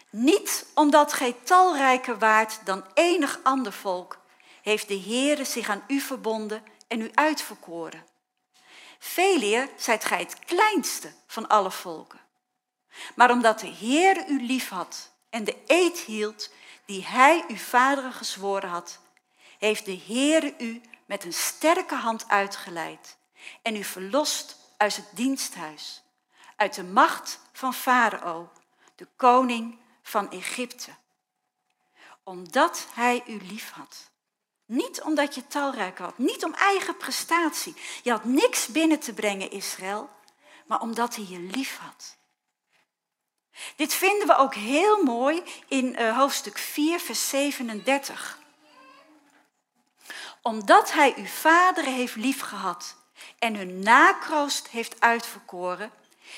Niet 0.10 0.66
omdat 0.74 1.14
gij 1.14 1.36
talrijker 1.44 2.18
waart 2.18 2.66
dan 2.66 2.86
enig 2.94 3.40
ander 3.44 3.74
volk, 3.74 4.20
heeft 4.62 4.88
de 4.88 5.00
Heere 5.00 5.44
zich 5.44 5.70
aan 5.70 5.84
u 5.88 6.00
verbonden 6.00 6.64
en 6.88 7.02
u 7.02 7.12
uitverkoren. 7.14 8.06
Veeleer 9.00 9.70
zijt 9.78 10.06
gij 10.06 10.20
het 10.20 10.40
kleinste 10.40 11.14
van 11.28 11.48
alle 11.48 11.72
volken. 11.72 12.20
Maar 13.16 13.32
omdat 13.32 13.60
de 13.60 13.68
Heer 13.68 14.28
u 14.28 14.46
lief 14.46 14.70
had 14.70 15.12
en 15.30 15.44
de 15.44 15.58
eed 15.66 16.00
hield 16.00 16.50
die 16.86 17.06
hij 17.06 17.44
uw 17.48 17.58
vaderen 17.58 18.14
gezworen 18.14 18.70
had, 18.70 19.00
heeft 19.60 19.86
de 19.86 20.00
Heer 20.06 20.54
u 20.58 20.82
met 21.06 21.24
een 21.24 21.34
sterke 21.34 21.96
hand 21.96 22.28
uitgeleid 22.28 23.18
en 23.62 23.76
u 23.76 23.84
verlost 23.84 24.58
uit 24.78 24.96
het 24.96 25.08
diensthuis, 25.12 26.02
uit 26.56 26.74
de 26.74 26.84
macht 26.84 27.40
van 27.52 27.74
Farao, 27.74 28.50
de 28.96 29.08
koning 29.16 29.80
van 30.04 30.32
Egypte. 30.32 30.92
Omdat 32.24 32.88
hij 32.94 33.24
u 33.28 33.42
lief 33.42 33.72
had. 33.72 34.10
Niet 34.66 35.02
omdat 35.02 35.36
je 35.36 35.48
talrijk 35.48 35.98
had, 35.98 36.18
niet 36.18 36.44
om 36.44 36.54
eigen 36.54 36.98
prestatie. 36.98 37.76
Je 38.04 38.12
had 38.12 38.24
niks 38.24 38.68
binnen 38.68 39.00
te 39.00 39.14
brengen, 39.14 39.52
Israël, 39.52 40.10
maar 40.66 40.82
omdat 40.82 41.16
hij 41.16 41.26
je 41.26 41.40
lief 41.40 41.78
had. 41.78 42.18
Dit 43.76 43.94
vinden 43.94 44.28
we 44.28 44.36
ook 44.36 44.56
heel 44.56 45.04
mooi 45.04 45.44
in 45.68 45.86
uh, 45.86 46.18
hoofdstuk 46.18 46.58
4, 46.58 47.00
vers 47.00 47.30
37. 47.30 48.40
Omdat 50.42 50.92
hij 50.92 51.14
uw 51.18 51.26
vaderen 51.26 51.94
heeft 51.94 52.16
liefgehad 52.16 52.96
en 53.40 53.56
hun 53.56 53.80
nakroost 53.80 54.68
heeft 54.68 55.02
uitverkoren, 55.02 55.92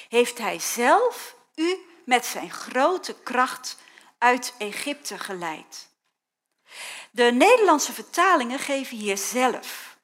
heeft 0.10 0.38
hij 0.38 0.60
zelf 0.60 1.36
u 1.56 1.78
met 2.06 2.26
zijn 2.26 2.52
grote 2.52 3.16
kracht 3.24 3.78
uit 4.18 4.54
Egypte 4.58 5.18
geleid. 5.20 5.88
De 7.12 7.24
Nederlandse 7.24 7.94
vertalingen 7.94 8.60
geven 8.60 8.98
hier 8.98 9.18
zelf. 9.18 9.98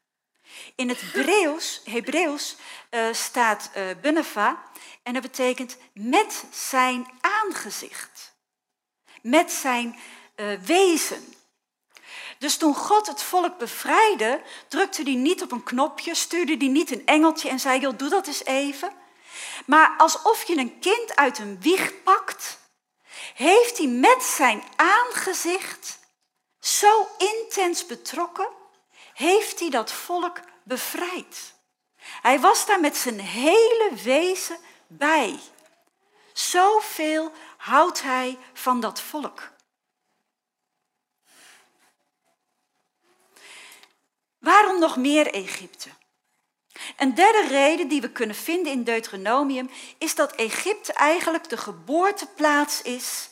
In 0.75 0.89
het 0.89 1.01
Hebreeuws, 1.01 1.81
Hebreeuws 1.83 2.55
uh, 2.89 3.13
staat 3.13 3.71
uh, 3.75 3.83
Beneva 4.01 4.63
en 5.03 5.13
dat 5.13 5.21
betekent 5.21 5.77
met 5.93 6.43
zijn 6.51 7.07
aangezicht, 7.21 8.33
met 9.21 9.51
zijn 9.51 9.99
uh, 10.35 10.59
wezen. 10.59 11.32
Dus 12.43 12.57
toen 12.57 12.75
God 12.75 13.07
het 13.07 13.23
volk 13.23 13.57
bevrijdde, 13.57 14.41
drukte 14.67 15.03
hij 15.03 15.15
niet 15.15 15.41
op 15.41 15.51
een 15.51 15.63
knopje, 15.63 16.15
stuurde 16.15 16.55
hij 16.57 16.67
niet 16.67 16.91
een 16.91 17.05
engeltje 17.05 17.49
en 17.49 17.59
zei, 17.59 17.79
joh, 17.79 17.97
doe 17.97 18.09
dat 18.09 18.27
eens 18.27 18.45
even. 18.45 18.91
Maar 19.65 19.93
alsof 19.97 20.43
je 20.43 20.57
een 20.57 20.79
kind 20.79 21.15
uit 21.15 21.39
een 21.39 21.61
wieg 21.61 22.03
pakt, 22.03 22.59
heeft 23.33 23.77
hij 23.77 23.87
met 23.87 24.23
zijn 24.23 24.63
aangezicht 24.75 25.99
zo 26.59 27.07
intens 27.17 27.85
betrokken, 27.85 28.49
heeft 29.13 29.59
hij 29.59 29.69
dat 29.69 29.91
volk 29.91 30.39
bevrijd. 30.63 31.53
Hij 32.21 32.39
was 32.39 32.65
daar 32.65 32.79
met 32.79 32.97
zijn 32.97 33.19
hele 33.19 33.91
wezen 34.03 34.57
bij. 34.87 35.39
Zoveel 36.33 37.31
houdt 37.57 38.01
hij 38.01 38.37
van 38.53 38.79
dat 38.79 39.01
volk. 39.01 39.52
Waarom 44.43 44.79
nog 44.79 44.97
meer 44.97 45.33
Egypte? 45.33 45.89
Een 46.97 47.15
derde 47.15 47.47
reden 47.47 47.87
die 47.87 48.01
we 48.01 48.11
kunnen 48.11 48.35
vinden 48.35 48.71
in 48.71 48.83
Deuteronomium 48.83 49.69
is 49.97 50.15
dat 50.15 50.35
Egypte 50.35 50.93
eigenlijk 50.93 51.49
de 51.49 51.57
geboorteplaats 51.57 52.81
is, 52.81 53.29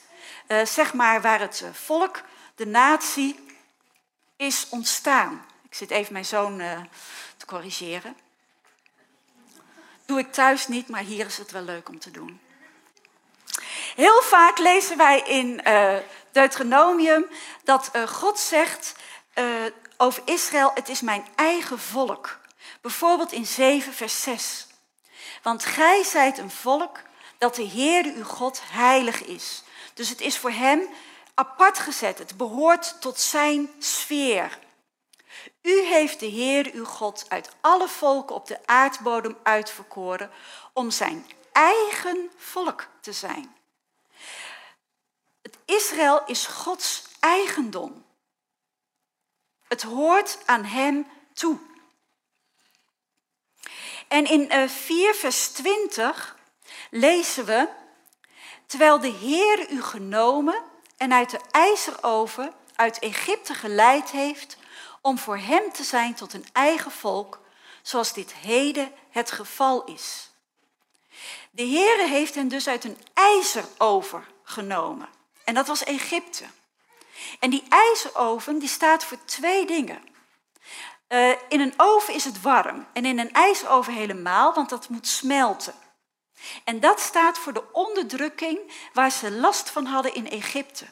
uh, 0.48 0.66
zeg 0.66 0.94
maar 0.94 1.22
waar 1.22 1.40
het 1.40 1.62
eh, 1.62 1.70
volk, 1.74 2.22
de 2.56 2.66
natie, 2.66 3.40
is 4.38 4.68
ontstaan. 4.70 5.46
Ik 5.70 5.74
zit 5.74 5.92
even 5.92 6.14
mijn 6.14 6.26
zoon 6.26 6.60
uh, 6.60 6.80
te 7.38 7.46
corrigeren. 7.46 8.16
Doe 10.06 10.20
ik 10.20 10.34
thuis 10.34 10.68
niet, 10.68 10.88
maar 10.88 11.04
hier 11.04 11.26
is 11.26 11.38
het 11.38 11.52
wel 11.52 11.64
leuk 11.64 11.90
om 11.90 12.00
te 12.00 12.12
doen. 12.12 12.40
Heel 13.96 14.22
vaak 14.22 14.58
lezen 14.58 14.98
wij 14.98 15.20
in 15.20 15.62
Deuteronomium 16.32 17.26
dat 17.64 17.92
God 18.08 18.40
zegt 18.40 18.96
over 20.02 20.22
Israël, 20.26 20.72
het 20.74 20.90
is 20.90 21.02
mijn 21.02 21.26
eigen 21.36 21.80
volk. 21.80 22.40
Bijvoorbeeld 22.82 23.32
in 23.32 23.46
7 23.46 23.94
vers 23.94 24.22
6. 24.22 24.68
Want 25.44 25.66
gij 25.66 26.04
zijt 26.04 26.38
een 26.38 26.52
volk 26.52 27.00
dat 27.38 27.56
de 27.56 27.64
Heerde 27.64 28.14
uw 28.14 28.24
God 28.24 28.62
heilig 28.64 29.24
is. 29.24 29.64
Dus 29.94 30.10
het 30.10 30.22
is 30.22 30.38
voor 30.38 30.52
hem 30.52 30.82
apart 31.34 31.80
gezet. 31.80 32.18
Het 32.18 32.38
behoort 32.38 33.02
tot 33.02 33.20
zijn 33.20 33.70
sfeer. 33.80 34.60
U 35.62 35.82
heeft 35.82 36.20
de 36.20 36.26
Heer 36.26 36.72
uw 36.74 36.86
God 36.86 37.26
uit 37.28 37.50
alle 37.62 37.88
volken 37.88 38.36
op 38.36 38.48
de 38.48 38.60
aardbodem 38.66 39.38
uitverkoren 39.44 40.32
om 40.74 40.92
zijn 40.92 41.26
eigen 41.52 42.32
volk 42.38 42.88
te 43.02 43.12
zijn. 43.12 43.56
Het 45.42 45.58
Israël 45.66 46.22
is 46.26 46.46
Gods 46.46 47.04
eigendom. 47.20 48.10
Het 49.72 49.82
hoort 49.82 50.38
aan 50.46 50.64
hem 50.64 51.08
toe. 51.34 51.58
En 54.08 54.26
in 54.26 54.70
4 54.70 55.10
eh, 55.10 55.16
vers 55.16 55.48
20 55.48 56.38
lezen 56.90 57.46
we, 57.46 57.68
terwijl 58.66 59.00
de 59.00 59.08
Heer 59.08 59.72
u 59.72 59.82
genomen 59.82 60.64
en 60.98 61.14
uit 61.14 61.30
de 61.30 61.40
ijzeroven 61.52 62.54
uit 62.76 63.00
Egypte 63.00 63.54
geleid 63.54 64.10
heeft 64.10 64.58
om 65.02 65.18
voor 65.18 65.38
hem 65.38 65.72
te 65.72 65.84
zijn 65.84 66.14
tot 66.14 66.34
een 66.34 66.46
eigen 66.52 66.92
volk, 66.92 67.40
zoals 67.82 68.14
dit 68.14 68.34
heden 68.34 68.92
het 69.10 69.32
geval 69.32 69.84
is. 69.84 70.30
De 71.52 71.66
Heere 71.68 72.08
heeft 72.08 72.36
hen 72.36 72.48
dus 72.48 72.68
uit 72.68 72.84
een 72.84 72.98
ijzeroven 73.14 74.26
genomen. 74.44 75.10
En 75.44 75.54
dat 75.54 75.68
was 75.68 75.84
Egypte. 75.84 76.46
En 77.40 77.50
die 77.50 77.64
ijzeroven 77.70 78.60
die 78.60 78.70
staat 78.70 79.04
voor 79.04 79.18
twee 79.26 79.66
dingen. 79.66 80.02
Uh, 81.10 81.30
in 81.50 81.60
een 81.60 81.74
oven 81.78 82.14
is 82.14 82.24
het 82.24 82.42
warm 82.42 82.88
en 82.94 83.06
in 83.06 83.20
een 83.20 83.32
ijzeroven 83.32 83.94
helemaal, 83.94 84.54
want 84.54 84.70
dat 84.70 84.90
moet 84.90 85.08
smelten. 85.08 85.74
En 86.64 86.80
dat 86.80 87.00
staat 87.00 87.38
voor 87.38 87.54
de 87.54 87.72
onderdrukking 87.72 88.60
waar 88.94 89.12
ze 89.12 89.32
last 89.32 89.70
van 89.70 89.86
hadden 89.86 90.14
in 90.14 90.30
Egypte. 90.30 90.86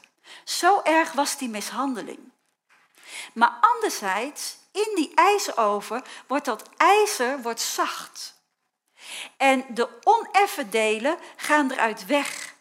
Zo 0.44 0.82
erg 0.84 1.12
was 1.12 1.38
die 1.38 1.50
mishandeling. 1.50 2.32
Maar 3.34 3.58
anderzijds, 3.62 4.58
in 4.72 4.92
die 4.96 5.12
ijzeroven 5.16 6.04
wordt 6.28 6.46
dat 6.46 6.70
ijzer 6.78 7.42
wordt 7.42 7.62
zacht. 7.62 8.38
En 9.38 9.66
de 9.70 9.90
oneffen 10.04 10.70
delen 10.70 11.18
gaan 11.36 11.72
eruit 11.72 12.06
weg. 12.06 12.58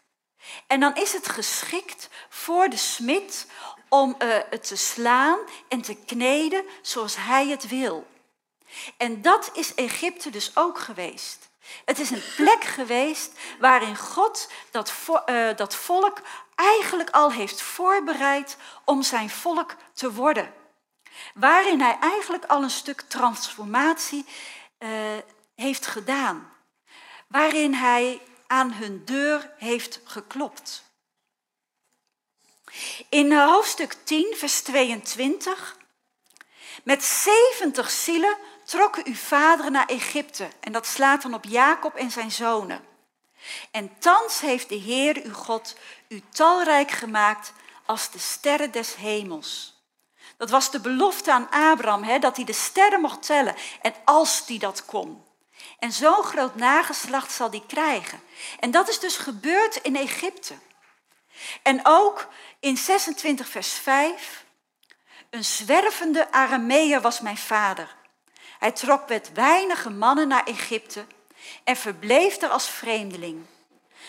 En 0.67 0.79
dan 0.79 0.95
is 0.95 1.13
het 1.13 1.29
geschikt 1.29 2.09
voor 2.49 2.69
de 2.69 2.77
smid 2.77 3.47
om 3.89 4.15
uh, 4.19 4.37
het 4.49 4.67
te 4.67 4.75
slaan 4.75 5.39
en 5.67 5.81
te 5.81 5.95
kneden 5.95 6.65
zoals 6.81 7.15
hij 7.15 7.47
het 7.47 7.67
wil. 7.67 8.07
En 8.97 9.21
dat 9.21 9.49
is 9.53 9.73
Egypte 9.73 10.29
dus 10.29 10.51
ook 10.55 10.79
geweest. 10.79 11.49
Het 11.85 11.99
is 11.99 12.09
een 12.09 12.23
plek 12.35 12.63
geweest 12.77 13.31
waarin 13.59 13.97
God 13.97 14.51
dat, 14.71 14.93
uh, 15.29 15.55
dat 15.55 15.75
volk 15.75 16.21
eigenlijk 16.55 17.09
al 17.09 17.31
heeft 17.31 17.61
voorbereid 17.61 18.57
om 18.85 19.03
zijn 19.03 19.29
volk 19.29 19.75
te 19.93 20.13
worden. 20.13 20.53
Waarin 21.33 21.81
hij 21.81 21.97
eigenlijk 22.01 22.45
al 22.45 22.63
een 22.63 22.69
stuk 22.69 23.01
transformatie 23.01 24.25
uh, 24.79 24.89
heeft 25.55 25.87
gedaan. 25.87 26.51
Waarin 27.27 27.73
hij 27.73 28.21
aan 28.47 28.71
hun 28.71 29.01
deur 29.05 29.53
heeft 29.57 29.99
geklopt. 30.03 30.87
In 33.09 33.33
hoofdstuk 33.33 33.95
10, 34.03 34.35
vers 34.37 34.61
22. 34.61 35.77
Met 36.83 37.03
70 37.03 37.91
zielen 37.91 38.37
trokken 38.65 39.05
uw 39.05 39.15
vaderen 39.15 39.71
naar 39.71 39.87
Egypte. 39.87 40.49
En 40.59 40.71
dat 40.71 40.87
slaat 40.87 41.21
dan 41.21 41.33
op 41.33 41.45
Jacob 41.45 41.95
en 41.95 42.11
zijn 42.11 42.31
zonen. 42.31 42.87
En 43.71 43.99
thans 43.99 44.39
heeft 44.39 44.69
de 44.69 44.75
Heer 44.75 45.21
uw 45.23 45.33
God 45.33 45.75
u 46.07 46.21
talrijk 46.29 46.91
gemaakt 46.91 47.53
als 47.85 48.11
de 48.11 48.19
sterren 48.19 48.71
des 48.71 48.95
hemels. 48.95 49.77
Dat 50.37 50.49
was 50.49 50.71
de 50.71 50.79
belofte 50.79 51.31
aan 51.31 51.49
Abraham, 51.49 52.03
hè, 52.03 52.19
dat 52.19 52.35
hij 52.35 52.45
de 52.45 52.53
sterren 52.53 53.01
mocht 53.01 53.25
tellen. 53.25 53.55
En 53.81 53.93
als 54.05 54.43
hij 54.47 54.57
dat 54.57 54.85
kon. 54.85 55.23
En 55.79 55.91
zo'n 55.91 56.23
groot 56.23 56.55
nageslacht 56.55 57.31
zal 57.31 57.49
hij 57.49 57.63
krijgen. 57.67 58.21
En 58.59 58.71
dat 58.71 58.89
is 58.89 58.99
dus 58.99 59.17
gebeurd 59.17 59.75
in 59.75 59.95
Egypte. 59.95 60.53
En 61.61 61.79
ook 61.83 62.27
in 62.59 62.77
26 62.77 63.47
vers 63.47 63.73
5. 63.73 64.45
Een 65.29 65.45
zwervende 65.45 66.31
Arameer 66.31 67.01
was 67.01 67.21
mijn 67.21 67.37
vader. 67.37 67.95
Hij 68.59 68.71
trok 68.71 69.09
met 69.09 69.31
weinige 69.33 69.89
mannen 69.89 70.27
naar 70.27 70.43
Egypte 70.43 71.05
en 71.63 71.75
verbleef 71.75 72.41
er 72.41 72.49
als 72.49 72.69
vreemdeling. 72.69 73.45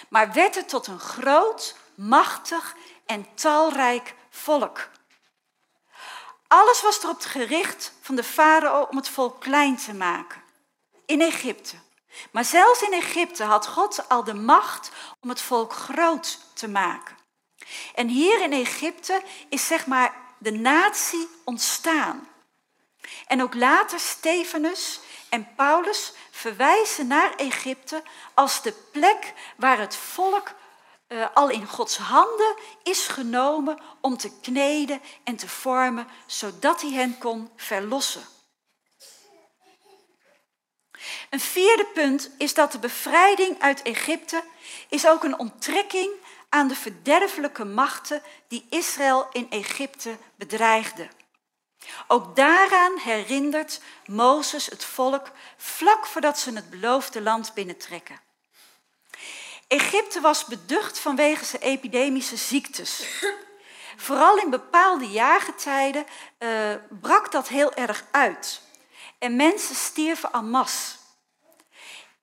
Maar 0.09 0.33
werd 0.33 0.57
er 0.57 0.67
tot 0.67 0.87
een 0.87 0.99
groot, 0.99 1.77
machtig 1.95 2.77
en 3.07 3.27
talrijk 3.35 4.15
volk. 4.31 4.89
Alles 6.47 6.83
was 6.83 7.03
erop 7.03 7.21
gericht 7.21 7.93
van 8.01 8.15
de 8.15 8.25
farao 8.25 8.87
om 8.91 8.97
het 8.97 9.09
volk 9.09 9.41
klein 9.41 9.77
te 9.77 9.95
maken. 9.95 10.43
In 11.07 11.21
Egypte. 11.21 11.77
Maar 12.31 12.45
zelfs 12.45 12.83
in 12.83 12.93
Egypte 12.93 13.45
had 13.45 13.67
God 13.67 14.09
al 14.09 14.25
de 14.25 14.35
macht 14.35 14.91
om 15.21 15.29
het 15.29 15.41
volk 15.41 15.73
groot 15.73 16.39
te 16.55 16.69
maken. 16.69 17.17
En 17.95 18.09
hier 18.09 18.41
in 18.41 18.53
Egypte 18.53 19.23
is 19.49 19.67
zeg 19.67 19.87
maar 19.87 20.15
de 20.39 20.53
natie 20.53 21.29
ontstaan. 21.45 22.29
En 23.27 23.43
ook 23.43 23.55
later 23.55 24.01
Stefanus 24.01 25.01
en 25.29 25.55
Paulus 25.55 26.13
verwijzen 26.31 27.07
naar 27.07 27.35
Egypte 27.35 28.03
als 28.35 28.63
de 28.63 28.73
plek 28.93 29.33
waar 29.57 29.79
het 29.79 29.97
volk 29.97 30.55
uh, 31.09 31.27
al 31.35 31.49
in 31.49 31.67
Gods 31.67 31.97
handen 31.97 32.55
is 32.83 33.07
genomen 33.07 33.79
om 34.01 34.17
te 34.17 34.41
kneden 34.41 35.01
en 35.25 35.37
te 35.37 35.49
vormen, 35.49 36.09
zodat 36.27 36.81
hij 36.81 36.91
hen 36.91 37.19
kon 37.19 37.51
verlossen. 37.57 38.23
Een 41.31 41.41
vierde 41.41 41.85
punt 41.85 42.31
is 42.39 42.55
dat 42.55 42.73
de 42.73 42.79
bevrijding 42.79 43.61
uit 43.61 43.83
Egypte 43.83 44.45
is 44.89 45.07
ook 45.07 45.25
een 45.25 45.39
onttrekking 45.39 46.11
aan 46.51 46.69
de 46.69 46.77
verderfelijke 46.77 47.65
machten 47.65 48.23
die 48.49 48.67
Israël 48.71 49.29
in 49.33 49.51
Egypte 49.51 50.17
bedreigden. 50.37 51.11
Ook 52.07 52.37
daaraan 52.37 52.99
herinnert 52.99 53.81
Mozes 54.07 54.67
het 54.67 54.85
volk 54.85 55.31
vlak 55.57 56.07
voordat 56.07 56.39
ze 56.39 56.53
het 56.53 56.71
beloofde 56.71 57.23
land 57.23 57.55
binnentrekken. 57.55 58.21
Egypte 59.67 60.21
was 60.21 60.45
beducht 60.45 60.99
vanwege 60.99 61.45
zijn 61.45 61.63
epidemische 61.63 62.37
ziektes. 62.37 63.07
Vooral 63.97 64.37
in 64.37 64.51
bepaalde 64.51 65.07
jaargetijden 65.07 66.07
uh, 66.39 66.75
brak 67.01 67.33
dat 67.33 67.49
heel 67.49 67.75
erg 67.75 68.05
uit. 68.11 68.61
En 69.19 69.37
mensen 69.37 69.75
stierven 69.75 70.33
en. 70.33 71.00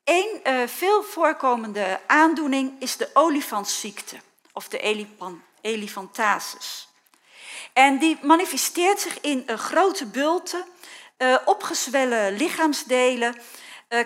Een 0.08 0.42
uh, 0.44 0.68
veel 0.68 1.04
voorkomende 1.04 2.00
aandoening 2.06 2.82
is 2.82 2.98
de 2.98 3.10
olifantsziekte, 3.14 4.18
of 4.54 4.68
de 4.68 4.80
elephantasis. 5.62 6.88
En 7.74 7.98
die 7.98 8.18
manifesteert 8.22 9.00
zich 9.00 9.22
in 9.22 9.44
grote 9.48 10.06
bulten, 10.06 10.66
uh, 11.18 11.38
lichaamsdelen, 12.32 13.42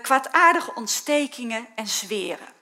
kwaadaardige 0.02 0.72
ontstekingen 0.76 1.68
en 1.76 1.88
zweren. 1.88 2.54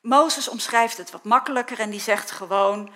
Mozes 0.00 0.48
omschrijft 0.48 0.96
het 0.96 1.10
wat 1.10 1.24
makkelijker 1.24 1.80
en 1.80 1.90
die 1.90 2.00
zegt 2.00 2.30
gewoon 2.30 2.92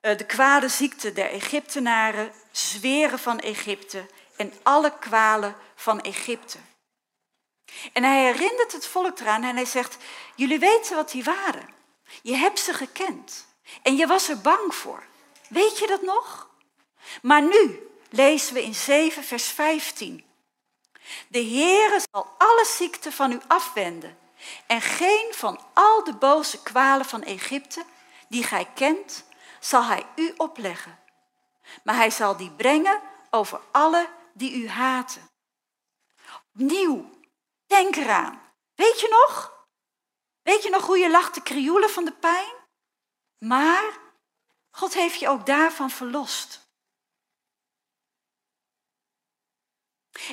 de 0.00 0.26
kwade 0.26 0.68
ziekte 0.68 1.12
der 1.12 1.30
Egyptenaren, 1.30 2.32
zweren 2.50 3.18
van 3.18 3.38
Egypte 3.38 4.06
en 4.36 4.52
alle 4.62 4.98
kwalen 4.98 5.56
van 5.74 6.00
Egypte. 6.00 6.58
En 7.92 8.04
hij 8.04 8.24
herinnert 8.24 8.72
het 8.72 8.86
volk 8.86 9.18
eraan 9.18 9.42
en 9.42 9.56
hij 9.56 9.64
zegt, 9.64 9.96
jullie 10.36 10.58
weten 10.58 10.96
wat 10.96 11.10
die 11.10 11.24
waren. 11.24 11.68
Je 12.22 12.36
hebt 12.36 12.58
ze 12.58 12.72
gekend 12.72 13.46
en 13.82 13.96
je 13.96 14.06
was 14.06 14.28
er 14.28 14.40
bang 14.40 14.74
voor. 14.74 15.04
Weet 15.48 15.78
je 15.78 15.86
dat 15.86 16.02
nog? 16.02 16.48
Maar 17.22 17.42
nu 17.42 17.88
lezen 18.10 18.54
we 18.54 18.62
in 18.62 18.74
7 18.74 19.24
vers 19.24 19.44
15. 19.44 20.24
De 21.28 21.44
Heere 21.44 22.00
zal 22.10 22.34
alle 22.38 22.66
ziekten 22.76 23.12
van 23.12 23.32
u 23.32 23.40
afwenden 23.46 24.18
en 24.66 24.80
geen 24.80 25.28
van 25.30 25.60
al 25.74 26.04
de 26.04 26.14
boze 26.14 26.62
kwalen 26.62 27.06
van 27.06 27.22
Egypte 27.22 27.84
die 28.28 28.42
gij 28.44 28.68
kent, 28.74 29.24
zal 29.60 29.84
hij 29.84 30.06
u 30.16 30.34
opleggen. 30.36 30.98
Maar 31.82 31.94
hij 31.94 32.10
zal 32.10 32.36
die 32.36 32.50
brengen 32.50 33.00
over 33.30 33.60
alle 33.70 34.08
die 34.32 34.52
u 34.52 34.68
haten. 34.68 35.30
Opnieuw 36.54 37.10
Denk 37.70 37.96
eraan. 37.96 38.52
Weet 38.74 39.00
je 39.00 39.08
nog? 39.08 39.66
Weet 40.42 40.62
je 40.62 40.70
nog 40.70 40.86
hoe 40.86 40.98
je 40.98 41.10
lag 41.10 41.32
te 41.32 41.42
krioelen 41.42 41.90
van 41.90 42.04
de 42.04 42.12
pijn? 42.12 42.54
Maar 43.38 43.98
God 44.70 44.94
heeft 44.94 45.20
je 45.20 45.28
ook 45.28 45.46
daarvan 45.46 45.90
verlost. 45.90 46.68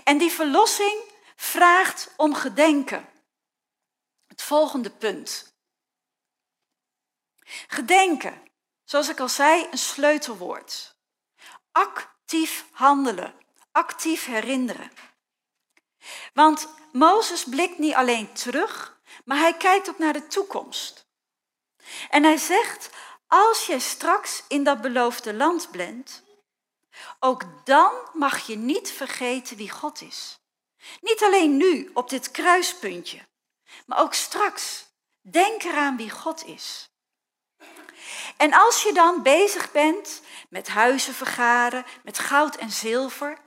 En 0.03 0.17
die 0.17 0.31
verlossing 0.31 1.11
vraagt 1.35 2.13
om 2.15 2.33
gedenken. 2.35 3.09
Het 4.27 4.41
volgende 4.41 4.89
punt. 4.89 5.55
Gedenken, 7.67 8.51
zoals 8.83 9.09
ik 9.09 9.19
al 9.19 9.29
zei, 9.29 9.67
een 9.71 9.77
sleutelwoord. 9.77 10.95
Actief 11.71 12.67
handelen, 12.71 13.33
actief 13.71 14.25
herinneren. 14.25 14.91
Want 16.33 16.67
Mozes 16.91 17.43
blikt 17.43 17.77
niet 17.77 17.93
alleen 17.93 18.33
terug, 18.33 18.99
maar 19.25 19.37
hij 19.37 19.53
kijkt 19.53 19.89
ook 19.89 19.97
naar 19.97 20.13
de 20.13 20.27
toekomst. 20.27 21.05
En 22.09 22.23
hij 22.23 22.37
zegt, 22.37 22.89
als 23.27 23.65
jij 23.65 23.79
straks 23.79 24.43
in 24.47 24.63
dat 24.63 24.81
beloofde 24.81 25.33
land 25.33 25.71
bent, 25.71 26.23
ook 27.19 27.43
dan 27.65 27.91
mag 28.13 28.47
je 28.47 28.55
niet 28.55 28.91
vergeten 28.91 29.57
wie 29.57 29.69
God 29.69 30.01
is. 30.01 30.39
Niet 31.01 31.23
alleen 31.23 31.57
nu 31.57 31.89
op 31.93 32.09
dit 32.09 32.31
kruispuntje, 32.31 33.27
maar 33.85 33.99
ook 33.99 34.13
straks. 34.13 34.85
Denk 35.21 35.63
eraan 35.63 35.97
wie 35.97 36.09
God 36.09 36.45
is. 36.45 36.89
En 38.37 38.53
als 38.53 38.83
je 38.83 38.93
dan 38.93 39.23
bezig 39.23 39.71
bent 39.71 40.21
met 40.49 40.67
huizen 40.67 41.13
vergaren, 41.13 41.85
met 42.03 42.19
goud 42.19 42.55
en 42.55 42.71
zilver, 42.71 43.37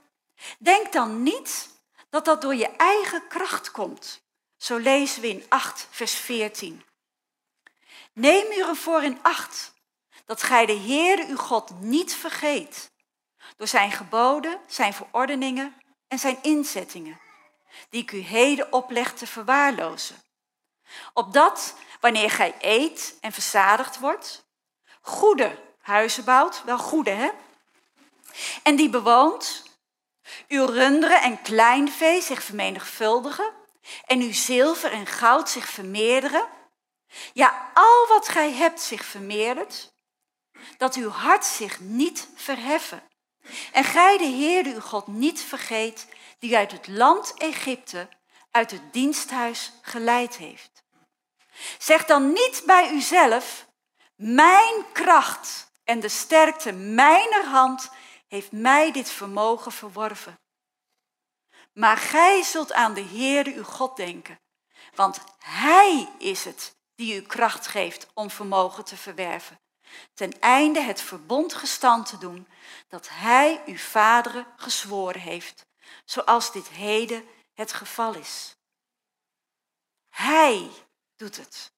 denk 0.59 0.91
dan 0.91 1.23
niet 1.23 1.69
dat 2.11 2.25
dat 2.25 2.41
door 2.41 2.55
je 2.55 2.67
eigen 2.67 3.27
kracht 3.27 3.71
komt. 3.71 4.21
Zo 4.57 4.77
lezen 4.77 5.21
we 5.21 5.27
in 5.27 5.45
8, 5.49 5.87
vers 5.89 6.13
14. 6.13 6.85
Neem 8.13 8.51
u 8.51 8.61
ervoor 8.61 9.03
in 9.03 9.19
acht 9.21 9.73
dat 10.25 10.43
gij 10.43 10.65
de 10.65 10.77
Heere 10.77 11.25
uw 11.27 11.37
God 11.37 11.79
niet 11.79 12.15
vergeet 12.15 12.91
door 13.57 13.67
zijn 13.67 13.91
geboden, 13.91 14.59
zijn 14.67 14.93
verordeningen 14.93 15.75
en 16.07 16.19
zijn 16.19 16.37
inzettingen, 16.41 17.19
die 17.89 18.01
ik 18.01 18.11
u 18.11 18.19
heden 18.19 18.73
opleg 18.73 19.13
te 19.13 19.27
verwaarlozen. 19.27 20.15
Opdat, 21.13 21.75
wanneer 21.99 22.31
gij 22.31 22.55
eet 22.59 23.17
en 23.21 23.31
verzadigd 23.31 23.99
wordt, 23.99 24.45
goede 25.01 25.57
huizen 25.81 26.23
bouwt, 26.23 26.63
wel 26.63 26.77
goede 26.77 27.11
hè, 27.11 27.29
en 28.63 28.75
die 28.75 28.89
bewoont, 28.89 29.63
uw 30.47 30.65
runderen 30.65 31.21
en 31.21 31.41
kleinvee 31.41 32.21
zich 32.21 32.43
vermenigvuldigen 32.43 33.53
en 34.05 34.21
uw 34.21 34.33
zilver 34.33 34.91
en 34.91 35.05
goud 35.05 35.49
zich 35.49 35.69
vermeerderen. 35.69 36.47
Ja, 37.33 37.71
al 37.73 38.07
wat 38.07 38.27
gij 38.27 38.51
hebt 38.51 38.81
zich 38.81 39.05
vermeerdert, 39.05 39.93
dat 40.77 40.95
uw 40.95 41.09
hart 41.09 41.45
zich 41.45 41.79
niet 41.79 42.27
verheffen. 42.35 43.03
En 43.71 43.83
gij 43.83 44.17
de 44.17 44.23
Heer 44.23 44.65
uw 44.65 44.79
God 44.79 45.07
niet 45.07 45.41
vergeet, 45.41 46.07
die 46.39 46.57
uit 46.57 46.71
het 46.71 46.87
land 46.87 47.33
Egypte, 47.37 48.09
uit 48.51 48.71
het 48.71 48.93
diensthuis 48.93 49.71
geleid 49.81 50.35
heeft. 50.35 50.83
Zeg 51.77 52.05
dan 52.05 52.33
niet 52.33 52.63
bij 52.65 52.91
uzelf, 52.91 53.65
mijn 54.15 54.85
kracht 54.93 55.71
en 55.83 55.99
de 55.99 56.09
sterkte 56.09 56.71
mijner 56.71 57.45
hand 57.45 57.89
heeft 58.31 58.51
mij 58.51 58.91
dit 58.91 59.09
vermogen 59.09 59.71
verworven. 59.71 60.39
Maar 61.73 61.97
gij 61.97 62.43
zult 62.43 62.73
aan 62.73 62.93
de 62.93 63.03
Heere 63.03 63.53
uw 63.53 63.63
God 63.63 63.95
denken, 63.95 64.39
want 64.95 65.19
Hij 65.39 66.09
is 66.17 66.43
het 66.43 66.75
die 66.95 67.15
u 67.15 67.21
kracht 67.21 67.67
geeft 67.67 68.07
om 68.13 68.29
vermogen 68.29 68.83
te 68.85 68.97
verwerven, 68.97 69.59
ten 70.13 70.39
einde 70.39 70.81
het 70.81 71.01
verbond 71.01 71.53
gestand 71.53 72.05
te 72.05 72.17
doen 72.17 72.47
dat 72.87 73.09
Hij 73.09 73.61
uw 73.65 73.77
vaderen 73.77 74.47
gezworen 74.55 75.21
heeft, 75.21 75.65
zoals 76.05 76.51
dit 76.51 76.67
heden 76.69 77.27
het 77.53 77.73
geval 77.73 78.13
is. 78.13 78.55
Hij 80.09 80.71
doet 81.15 81.37
het. 81.37 81.71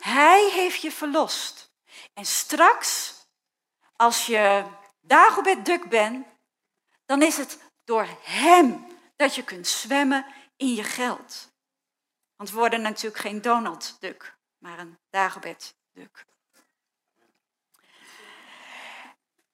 Hij 0.00 0.50
heeft 0.50 0.80
je 0.80 0.92
verlost. 0.92 1.70
En 2.14 2.26
straks, 2.26 3.14
als 3.96 4.26
je 4.26 4.64
Dagobert 5.06 5.64
Duck 5.64 5.88
bent, 5.88 6.26
dan 7.04 7.22
is 7.22 7.36
het 7.36 7.58
door 7.84 8.06
hem 8.20 8.86
dat 9.16 9.34
je 9.34 9.44
kunt 9.44 9.66
zwemmen 9.66 10.26
in 10.56 10.74
je 10.74 10.82
geld. 10.84 11.48
Want 12.36 12.50
we 12.50 12.56
worden 12.56 12.80
natuurlijk 12.80 13.20
geen 13.20 13.42
Donald 13.42 13.96
Duck, 14.00 14.36
maar 14.58 14.78
een 14.78 14.98
Dagobert 15.10 15.74
Duck. 15.92 16.24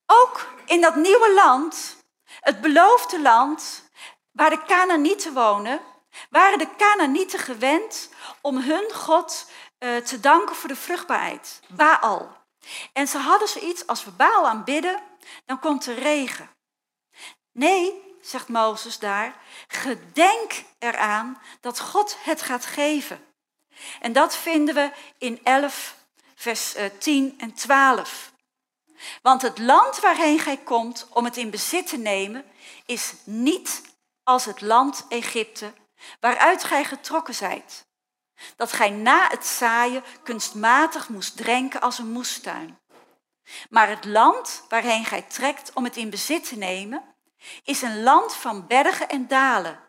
Ook 0.06 0.48
in 0.66 0.80
dat 0.80 0.96
nieuwe 0.96 1.32
land, 1.34 1.96
het 2.40 2.60
beloofde 2.60 3.20
land, 3.20 3.90
waar 4.30 4.50
de 4.50 4.62
Canaanieten 4.62 5.34
wonen, 5.34 5.80
waren 6.30 6.58
de 6.58 6.76
Canaanieten 6.76 7.38
gewend 7.38 8.08
om 8.40 8.56
hun 8.56 8.92
God 8.92 9.50
uh, 9.78 9.96
te 9.96 10.20
danken 10.20 10.56
voor 10.56 10.68
de 10.68 10.76
vruchtbaarheid, 10.76 11.60
Baal. 11.68 12.40
En 12.92 13.08
ze 13.08 13.18
hadden 13.18 13.48
zoiets, 13.48 13.86
als 13.86 14.04
we 14.04 14.10
Baal 14.10 14.48
aanbidden, 14.48 15.02
dan 15.46 15.58
komt 15.58 15.86
er 15.86 15.98
regen. 15.98 16.50
Nee, 17.52 18.02
zegt 18.20 18.48
Mozes 18.48 18.98
daar, 18.98 19.36
gedenk 19.68 20.64
eraan 20.78 21.42
dat 21.60 21.80
God 21.80 22.16
het 22.22 22.42
gaat 22.42 22.66
geven. 22.66 23.26
En 24.00 24.12
dat 24.12 24.36
vinden 24.36 24.74
we 24.74 24.92
in 25.18 25.40
11, 25.44 25.96
vers 26.34 26.74
10 26.98 27.34
eh, 27.38 27.44
en 27.44 27.54
12. 27.54 28.32
Want 29.22 29.42
het 29.42 29.58
land 29.58 30.00
waarheen 30.00 30.38
gij 30.38 30.56
komt 30.56 31.06
om 31.10 31.24
het 31.24 31.36
in 31.36 31.50
bezit 31.50 31.86
te 31.86 31.98
nemen, 31.98 32.44
is 32.86 33.12
niet 33.24 33.82
als 34.22 34.44
het 34.44 34.60
land 34.60 35.04
Egypte, 35.08 35.72
waaruit 36.20 36.64
gij 36.64 36.84
getrokken 36.84 37.34
zijt. 37.34 37.86
Dat 38.56 38.72
gij 38.72 38.90
na 38.90 39.28
het 39.28 39.46
zaaien 39.46 40.04
kunstmatig 40.22 41.08
moest 41.08 41.36
drenken 41.36 41.80
als 41.80 41.98
een 41.98 42.12
moestuin. 42.12 42.78
Maar 43.70 43.88
het 43.88 44.04
land 44.04 44.64
waarheen 44.68 45.04
gij 45.04 45.22
trekt 45.22 45.72
om 45.72 45.84
het 45.84 45.96
in 45.96 46.10
bezit 46.10 46.48
te 46.48 46.56
nemen, 46.56 47.14
is 47.64 47.82
een 47.82 48.02
land 48.02 48.34
van 48.34 48.66
bergen 48.66 49.08
en 49.08 49.28
dalen, 49.28 49.80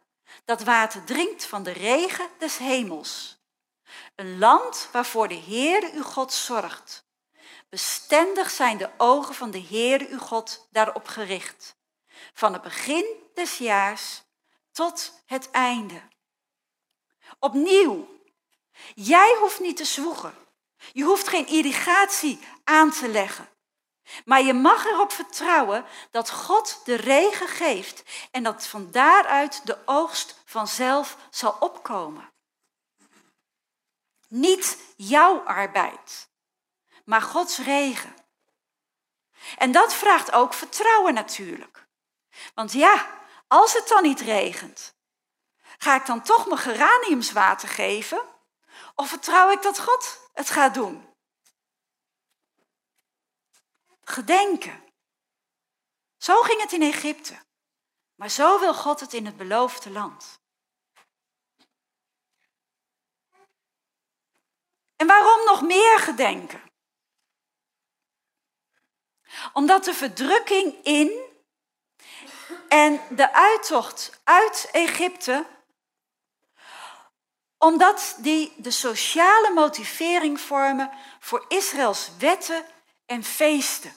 dat 0.45 0.63
water 0.63 1.03
drinkt 1.03 1.45
van 1.45 1.63
de 1.63 1.71
regen 1.71 2.29
des 2.37 2.57
hemels. 2.57 3.41
Een 4.15 4.37
land 4.37 4.89
waarvoor 4.91 5.27
de 5.27 5.41
Heere 5.47 5.91
uw 5.93 6.03
God 6.03 6.33
zorgt. 6.33 7.05
Bestendig 7.69 8.49
zijn 8.49 8.77
de 8.77 8.89
ogen 8.97 9.35
van 9.35 9.51
de 9.51 9.63
Heere 9.69 10.07
uw 10.09 10.19
God 10.19 10.67
daarop 10.71 11.07
gericht, 11.07 11.75
van 12.33 12.53
het 12.53 12.61
begin 12.61 13.05
des 13.33 13.57
jaars 13.57 14.23
tot 14.71 15.23
het 15.25 15.51
einde. 15.51 16.01
Opnieuw, 17.39 18.21
jij 18.95 19.35
hoeft 19.39 19.59
niet 19.59 19.77
te 19.77 19.85
zwoegen. 19.85 20.42
Je 20.91 21.03
hoeft 21.03 21.27
geen 21.27 21.47
irrigatie 21.47 22.39
aan 22.63 22.91
te 22.91 23.07
leggen. 23.07 23.49
Maar 24.25 24.41
je 24.41 24.53
mag 24.53 24.85
erop 24.85 25.11
vertrouwen 25.11 25.85
dat 26.11 26.29
God 26.29 26.81
de 26.83 26.95
regen 26.95 27.47
geeft 27.47 28.03
en 28.31 28.43
dat 28.43 28.67
van 28.67 28.91
daaruit 28.91 29.65
de 29.65 29.77
oogst 29.85 30.41
vanzelf 30.45 31.17
zal 31.29 31.55
opkomen. 31.59 32.31
Niet 34.27 34.77
jouw 34.95 35.39
arbeid, 35.39 36.29
maar 37.05 37.21
Gods 37.21 37.57
regen. 37.57 38.15
En 39.57 39.71
dat 39.71 39.93
vraagt 39.93 40.31
ook 40.31 40.53
vertrouwen 40.53 41.13
natuurlijk. 41.13 41.87
Want 42.53 42.71
ja, 42.71 43.07
als 43.47 43.73
het 43.73 43.87
dan 43.87 44.03
niet 44.03 44.21
regent, 44.21 44.95
ga 45.77 45.95
ik 45.95 46.05
dan 46.05 46.21
toch 46.21 46.47
mijn 46.47 46.59
geraniumswater 46.59 47.67
geven? 47.67 48.21
Of 48.95 49.09
vertrouw 49.09 49.51
ik 49.51 49.61
dat 49.61 49.79
God 49.79 50.22
het 50.33 50.49
gaat 50.49 50.73
doen? 50.73 51.15
Gedenken. 54.01 54.83
Zo 56.17 56.41
ging 56.41 56.61
het 56.61 56.71
in 56.71 56.81
Egypte. 56.81 57.39
Maar 58.15 58.29
zo 58.29 58.59
wil 58.59 58.73
God 58.73 58.99
het 58.99 59.13
in 59.13 59.25
het 59.25 59.37
beloofde 59.37 59.89
land. 59.89 60.41
En 64.95 65.07
waarom 65.07 65.45
nog 65.45 65.61
meer 65.61 65.99
gedenken? 65.99 66.61
Omdat 69.53 69.83
de 69.83 69.93
verdrukking 69.93 70.83
in 70.83 71.31
en 72.67 73.15
de 73.15 73.33
uittocht 73.33 74.21
uit 74.23 74.69
Egypte, 74.71 75.45
omdat 77.63 78.15
die 78.17 78.54
de 78.58 78.71
sociale 78.71 79.52
motivering 79.54 80.39
vormen 80.39 80.91
voor 81.19 81.45
Israëls 81.47 82.10
wetten 82.17 82.65
en 83.06 83.23
feesten. 83.23 83.93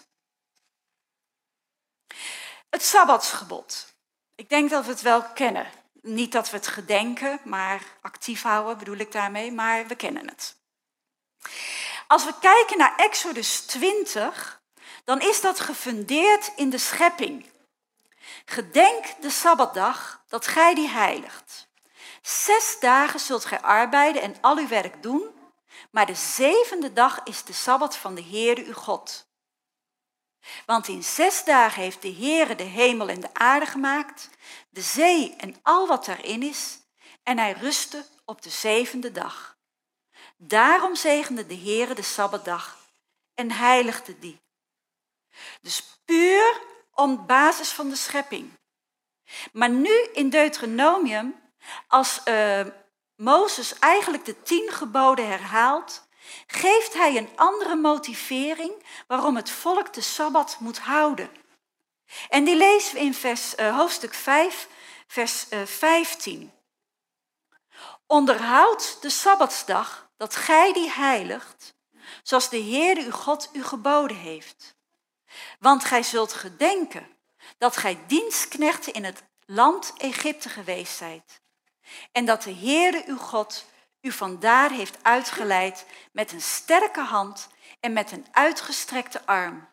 Het 2.70 2.82
Sabbatsgebod. 2.82 3.94
Ik 4.34 4.48
denk 4.48 4.70
dat 4.70 4.84
we 4.84 4.90
het 4.90 5.00
wel 5.00 5.22
kennen. 5.22 5.70
Niet 5.92 6.32
dat 6.32 6.50
we 6.50 6.56
het 6.56 6.66
gedenken, 6.66 7.40
maar 7.44 7.82
actief 8.02 8.42
houden 8.42 8.78
bedoel 8.78 8.96
ik 8.96 9.12
daarmee, 9.12 9.52
maar 9.52 9.86
we 9.86 9.94
kennen 9.94 10.28
het. 10.28 10.56
Als 12.06 12.24
we 12.24 12.34
kijken 12.40 12.78
naar 12.78 12.96
Exodus 12.96 13.60
20, 13.60 14.62
dan 15.04 15.20
is 15.20 15.40
dat 15.40 15.60
gefundeerd 15.60 16.52
in 16.56 16.70
de 16.70 16.78
schepping. 16.78 17.46
Gedenk 18.44 19.20
de 19.20 19.30
Sabbatdag 19.30 20.22
dat 20.28 20.46
gij 20.46 20.74
die 20.74 20.88
heiligt. 20.88 21.65
Zes 22.26 22.76
dagen 22.80 23.20
zult 23.20 23.44
gij 23.44 23.60
arbeiden 23.60 24.22
en 24.22 24.36
al 24.40 24.56
uw 24.56 24.68
werk 24.68 25.02
doen, 25.02 25.30
maar 25.90 26.06
de 26.06 26.14
zevende 26.14 26.92
dag 26.92 27.20
is 27.24 27.44
de 27.44 27.52
Sabbat 27.52 27.96
van 27.96 28.14
de 28.14 28.22
Heere 28.22 28.64
uw 28.64 28.72
God. 28.72 29.28
Want 30.64 30.88
in 30.88 31.04
zes 31.04 31.44
dagen 31.44 31.82
heeft 31.82 32.02
de 32.02 32.12
Heere 32.12 32.54
de 32.54 32.62
hemel 32.62 33.08
en 33.08 33.20
de 33.20 33.34
aarde 33.34 33.66
gemaakt, 33.66 34.30
de 34.70 34.80
zee 34.80 35.36
en 35.36 35.56
al 35.62 35.86
wat 35.86 36.04
daarin 36.04 36.42
is, 36.42 36.78
en 37.22 37.38
hij 37.38 37.52
rustte 37.52 38.06
op 38.24 38.42
de 38.42 38.50
zevende 38.50 39.12
dag. 39.12 39.58
Daarom 40.36 40.94
zegende 40.94 41.46
de 41.46 41.56
Heere 41.56 41.94
de 41.94 42.02
Sabbatdag 42.02 42.78
en 43.34 43.50
heiligde 43.50 44.18
die. 44.18 44.40
Dus 45.60 45.82
puur 46.04 46.60
om 46.94 47.26
basis 47.26 47.68
van 47.68 47.88
de 47.88 47.96
schepping. 47.96 48.52
Maar 49.52 49.70
nu 49.70 50.02
in 50.12 50.30
Deuteronomium, 50.30 51.44
als 51.88 52.20
uh, 52.24 52.60
Mozes 53.16 53.78
eigenlijk 53.78 54.24
de 54.24 54.42
tien 54.42 54.70
geboden 54.72 55.28
herhaalt, 55.28 56.06
geeft 56.46 56.94
hij 56.94 57.16
een 57.16 57.30
andere 57.36 57.76
motivering 57.76 58.84
waarom 59.06 59.36
het 59.36 59.50
volk 59.50 59.92
de 59.92 60.00
Sabbat 60.00 60.56
moet 60.60 60.78
houden. 60.78 61.30
En 62.28 62.44
die 62.44 62.56
lezen 62.56 62.94
we 62.94 63.00
in 63.00 63.14
vers, 63.14 63.54
uh, 63.54 63.76
hoofdstuk 63.76 64.14
5, 64.14 64.68
vers 65.06 65.46
uh, 65.50 65.62
15. 65.64 66.52
Onderhoud 68.06 68.96
de 69.00 69.10
Sabbatsdag, 69.10 70.10
dat 70.16 70.36
gij 70.36 70.72
die 70.72 70.90
heiligt, 70.90 71.74
zoals 72.22 72.48
de 72.48 72.56
Heer 72.56 72.96
uw 72.98 73.10
God 73.10 73.48
u 73.52 73.64
geboden 73.64 74.16
heeft. 74.16 74.76
Want 75.58 75.84
gij 75.84 76.02
zult 76.02 76.32
gedenken 76.32 77.16
dat 77.58 77.76
gij 77.76 78.04
dienstknechten 78.06 78.92
in 78.92 79.04
het 79.04 79.22
land 79.46 79.92
Egypte 79.96 80.48
geweest 80.48 80.96
zijt. 80.96 81.40
En 82.12 82.24
dat 82.24 82.42
de 82.42 82.54
Heere 82.54 83.02
uw 83.06 83.18
God 83.18 83.66
u 84.00 84.12
vandaar 84.12 84.70
heeft 84.70 85.04
uitgeleid 85.04 85.86
met 86.12 86.32
een 86.32 86.42
sterke 86.42 87.00
hand 87.00 87.48
en 87.80 87.92
met 87.92 88.12
een 88.12 88.26
uitgestrekte 88.32 89.26
arm. 89.26 89.68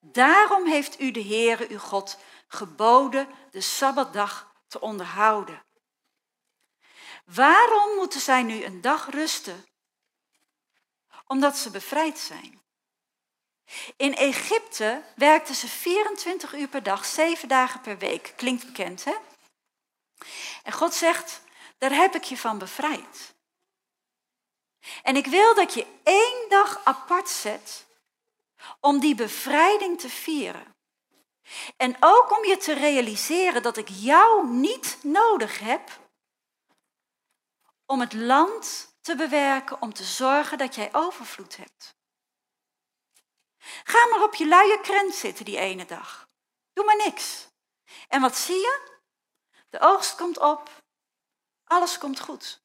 Daarom 0.00 0.66
heeft 0.66 1.00
u 1.00 1.10
de 1.10 1.22
Heere 1.22 1.68
uw 1.68 1.78
God 1.78 2.18
geboden 2.48 3.28
de 3.50 3.60
Sabbatdag 3.60 4.52
te 4.68 4.80
onderhouden. 4.80 5.66
Waarom 7.24 7.96
moeten 7.96 8.20
zij 8.20 8.42
nu 8.42 8.64
een 8.64 8.80
dag 8.80 9.10
rusten? 9.10 9.66
Omdat 11.26 11.56
ze 11.56 11.70
bevrijd 11.70 12.18
zijn. 12.18 12.62
In 13.96 14.14
Egypte 14.14 15.02
werkten 15.16 15.54
ze 15.54 15.68
24 15.68 16.54
uur 16.54 16.68
per 16.68 16.82
dag, 16.82 17.04
7 17.04 17.48
dagen 17.48 17.80
per 17.80 17.98
week. 17.98 18.32
Klinkt 18.36 18.66
bekend, 18.66 19.04
hè? 19.04 19.14
En 20.62 20.72
God 20.72 20.94
zegt, 20.94 21.40
daar 21.78 21.92
heb 21.92 22.14
ik 22.14 22.24
je 22.24 22.36
van 22.36 22.58
bevrijd. 22.58 23.34
En 25.02 25.16
ik 25.16 25.26
wil 25.26 25.54
dat 25.54 25.74
je 25.74 25.86
één 26.02 26.48
dag 26.48 26.84
apart 26.84 27.28
zet 27.28 27.86
om 28.80 29.00
die 29.00 29.14
bevrijding 29.14 30.00
te 30.00 30.08
vieren. 30.08 30.76
En 31.76 31.96
ook 32.00 32.36
om 32.38 32.44
je 32.44 32.56
te 32.56 32.72
realiseren 32.72 33.62
dat 33.62 33.76
ik 33.76 33.88
jou 33.88 34.48
niet 34.48 34.98
nodig 35.02 35.58
heb 35.58 36.00
om 37.86 38.00
het 38.00 38.12
land 38.12 38.94
te 39.00 39.16
bewerken, 39.16 39.82
om 39.82 39.92
te 39.92 40.04
zorgen 40.04 40.58
dat 40.58 40.74
jij 40.74 40.88
overvloed 40.92 41.56
hebt. 41.56 41.96
Ga 43.84 44.06
maar 44.06 44.22
op 44.22 44.34
je 44.34 44.46
luie 44.46 44.80
krent 44.80 45.14
zitten 45.14 45.44
die 45.44 45.58
ene 45.58 45.84
dag. 45.84 46.28
Doe 46.72 46.84
maar 46.84 46.96
niks. 46.96 47.48
En 48.08 48.20
wat 48.20 48.36
zie 48.36 48.56
je? 48.56 48.87
De 49.70 49.80
oogst 49.80 50.14
komt 50.14 50.38
op. 50.38 50.70
Alles 51.64 51.98
komt 51.98 52.20
goed. 52.20 52.60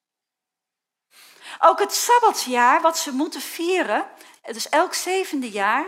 Ook 1.58 1.78
het 1.78 1.94
Sabbatsjaar 1.94 2.80
wat 2.80 2.98
ze 2.98 3.12
moeten 3.12 3.40
vieren, 3.40 4.10
dus 4.42 4.68
elk 4.68 4.94
zevende 4.94 5.50
jaar, 5.50 5.86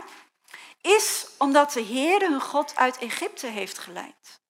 is 0.80 1.26
omdat 1.38 1.72
de 1.72 1.80
Heer 1.80 2.20
hun 2.20 2.40
God 2.40 2.76
uit 2.76 2.98
Egypte 2.98 3.46
heeft 3.46 3.78
geleid. 3.78 4.40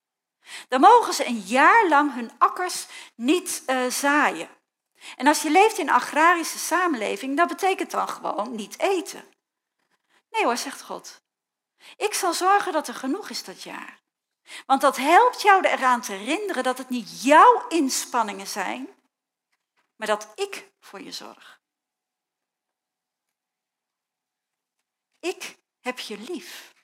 Dan 0.68 0.80
mogen 0.80 1.14
ze 1.14 1.26
een 1.26 1.40
jaar 1.40 1.88
lang 1.88 2.14
hun 2.14 2.30
akkers 2.38 2.86
niet 3.14 3.62
uh, 3.66 3.86
zaaien. 3.86 4.48
En 5.16 5.26
als 5.26 5.42
je 5.42 5.50
leeft 5.50 5.78
in 5.78 5.88
een 5.88 5.94
agrarische 5.94 6.58
samenleving, 6.58 7.36
dat 7.36 7.48
betekent 7.48 7.90
dan 7.90 8.08
gewoon 8.08 8.54
niet 8.54 8.78
eten. 8.78 9.24
Nee 10.30 10.44
hoor, 10.44 10.56
zegt 10.56 10.82
God. 10.82 11.22
Ik 11.96 12.14
zal 12.14 12.32
zorgen 12.32 12.72
dat 12.72 12.88
er 12.88 12.94
genoeg 12.94 13.30
is 13.30 13.44
dat 13.44 13.62
jaar. 13.62 14.00
Want 14.66 14.80
dat 14.80 14.96
helpt 14.96 15.42
jou 15.42 15.66
eraan 15.66 16.00
te 16.00 16.12
herinneren 16.12 16.62
dat 16.62 16.78
het 16.78 16.88
niet 16.88 17.22
jouw 17.22 17.68
inspanningen 17.68 18.46
zijn, 18.46 18.88
maar 19.96 20.06
dat 20.06 20.32
ik 20.34 20.70
voor 20.80 21.00
je 21.00 21.12
zorg. 21.12 21.60
Ik 25.20 25.56
heb 25.80 25.98
je 25.98 26.18
lief. 26.18 26.74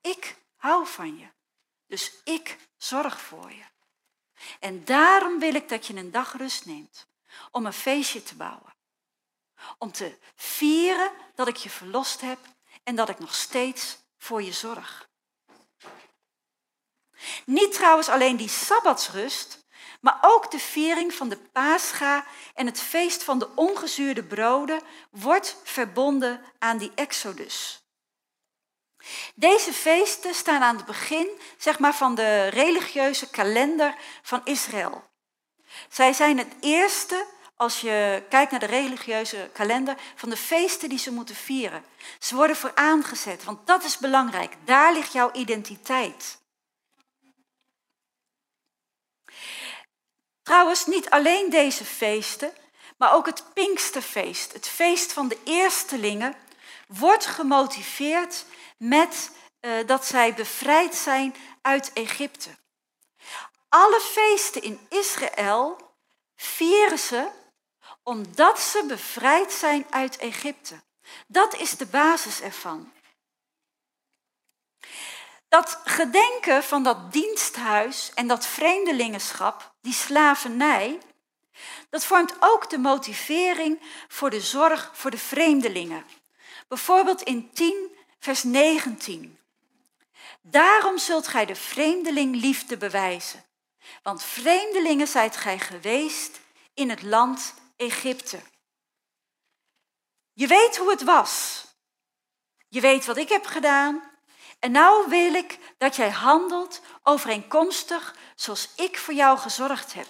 Ik 0.00 0.36
hou 0.56 0.86
van 0.86 1.18
je. 1.18 1.28
Dus 1.86 2.22
ik 2.24 2.58
zorg 2.76 3.20
voor 3.20 3.52
je. 3.52 3.64
En 4.60 4.84
daarom 4.84 5.38
wil 5.38 5.54
ik 5.54 5.68
dat 5.68 5.86
je 5.86 5.94
een 5.94 6.10
dag 6.10 6.36
rust 6.36 6.64
neemt 6.64 7.06
om 7.50 7.66
een 7.66 7.72
feestje 7.72 8.22
te 8.22 8.36
bouwen. 8.36 8.74
Om 9.78 9.92
te 9.92 10.18
vieren 10.34 11.12
dat 11.34 11.48
ik 11.48 11.56
je 11.56 11.70
verlost 11.70 12.20
heb 12.20 12.38
en 12.82 12.96
dat 12.96 13.08
ik 13.08 13.18
nog 13.18 13.34
steeds 13.34 13.98
voor 14.16 14.42
je 14.42 14.52
zorg. 14.52 15.05
Niet 17.44 17.72
trouwens 17.72 18.08
alleen 18.08 18.36
die 18.36 18.48
sabbatsrust, 18.48 19.64
maar 20.00 20.18
ook 20.20 20.50
de 20.50 20.58
viering 20.58 21.14
van 21.14 21.28
de 21.28 21.36
Pascha 21.36 22.24
en 22.54 22.66
het 22.66 22.80
feest 22.80 23.22
van 23.22 23.38
de 23.38 23.48
ongezuurde 23.54 24.22
broden 24.24 24.80
wordt 25.10 25.56
verbonden 25.64 26.40
aan 26.58 26.78
die 26.78 26.92
Exodus. 26.94 27.80
Deze 29.34 29.72
feesten 29.72 30.34
staan 30.34 30.62
aan 30.62 30.76
het 30.76 30.86
begin 30.86 31.28
zeg 31.58 31.78
maar, 31.78 31.94
van 31.94 32.14
de 32.14 32.46
religieuze 32.46 33.30
kalender 33.30 33.94
van 34.22 34.40
Israël. 34.44 35.04
Zij 35.88 36.12
zijn 36.12 36.38
het 36.38 36.54
eerste, 36.60 37.26
als 37.56 37.80
je 37.80 38.22
kijkt 38.28 38.50
naar 38.50 38.60
de 38.60 38.66
religieuze 38.66 39.50
kalender, 39.52 39.96
van 40.14 40.30
de 40.30 40.36
feesten 40.36 40.88
die 40.88 40.98
ze 40.98 41.12
moeten 41.12 41.34
vieren. 41.34 41.84
Ze 42.18 42.34
worden 42.34 42.56
voor 42.56 42.74
aangezet, 42.74 43.44
want 43.44 43.66
dat 43.66 43.84
is 43.84 43.98
belangrijk. 43.98 44.56
Daar 44.64 44.92
ligt 44.92 45.12
jouw 45.12 45.32
identiteit. 45.32 46.38
Trouwens, 50.46 50.86
niet 50.86 51.10
alleen 51.10 51.50
deze 51.50 51.84
feesten, 51.84 52.52
maar 52.98 53.14
ook 53.14 53.26
het 53.26 53.44
Pinksterfeest, 53.54 54.52
het 54.52 54.68
feest 54.68 55.12
van 55.12 55.28
de 55.28 55.38
eerstelingen, 55.44 56.34
wordt 56.88 57.26
gemotiveerd 57.26 58.44
met 58.78 59.30
uh, 59.60 59.86
dat 59.86 60.04
zij 60.04 60.34
bevrijd 60.34 60.94
zijn 60.94 61.34
uit 61.62 61.90
Egypte. 61.92 62.50
Alle 63.68 64.00
feesten 64.00 64.62
in 64.62 64.86
Israël 64.88 65.94
vieren 66.36 66.98
ze 66.98 67.28
omdat 68.02 68.60
ze 68.60 68.84
bevrijd 68.86 69.52
zijn 69.52 69.86
uit 69.90 70.16
Egypte. 70.16 70.82
Dat 71.26 71.54
is 71.54 71.76
de 71.76 71.86
basis 71.86 72.40
ervan. 72.40 72.92
Dat 75.48 75.80
gedenken 75.84 76.64
van 76.64 76.82
dat 76.82 77.12
diensthuis 77.12 78.10
en 78.14 78.26
dat 78.26 78.46
vreemdelingenschap, 78.46 79.74
die 79.80 79.92
slavernij, 79.92 80.98
dat 81.90 82.04
vormt 82.04 82.34
ook 82.40 82.70
de 82.70 82.78
motivering 82.78 83.80
voor 84.08 84.30
de 84.30 84.40
zorg 84.40 84.90
voor 84.92 85.10
de 85.10 85.18
vreemdelingen. 85.18 86.04
Bijvoorbeeld 86.68 87.22
in 87.22 87.50
10, 87.52 87.96
vers 88.18 88.42
19. 88.42 89.38
Daarom 90.42 90.98
zult 90.98 91.28
gij 91.28 91.46
de 91.46 91.54
vreemdeling 91.54 92.36
liefde 92.36 92.76
bewijzen, 92.76 93.44
want 94.02 94.22
vreemdelingen 94.22 95.08
zijt 95.08 95.36
gij 95.36 95.58
geweest 95.58 96.40
in 96.74 96.90
het 96.90 97.02
land 97.02 97.54
Egypte. 97.76 98.40
Je 100.32 100.46
weet 100.46 100.76
hoe 100.76 100.90
het 100.90 101.02
was. 101.02 101.64
Je 102.68 102.80
weet 102.80 103.06
wat 103.06 103.16
ik 103.16 103.28
heb 103.28 103.46
gedaan. 103.46 104.15
En 104.66 104.72
nou 104.72 105.08
wil 105.08 105.34
ik 105.34 105.58
dat 105.78 105.96
jij 105.96 106.10
handelt 106.10 106.80
overeenkomstig 107.02 108.14
zoals 108.34 108.68
ik 108.76 108.98
voor 108.98 109.14
jou 109.14 109.38
gezorgd 109.38 109.94
heb. 109.94 110.08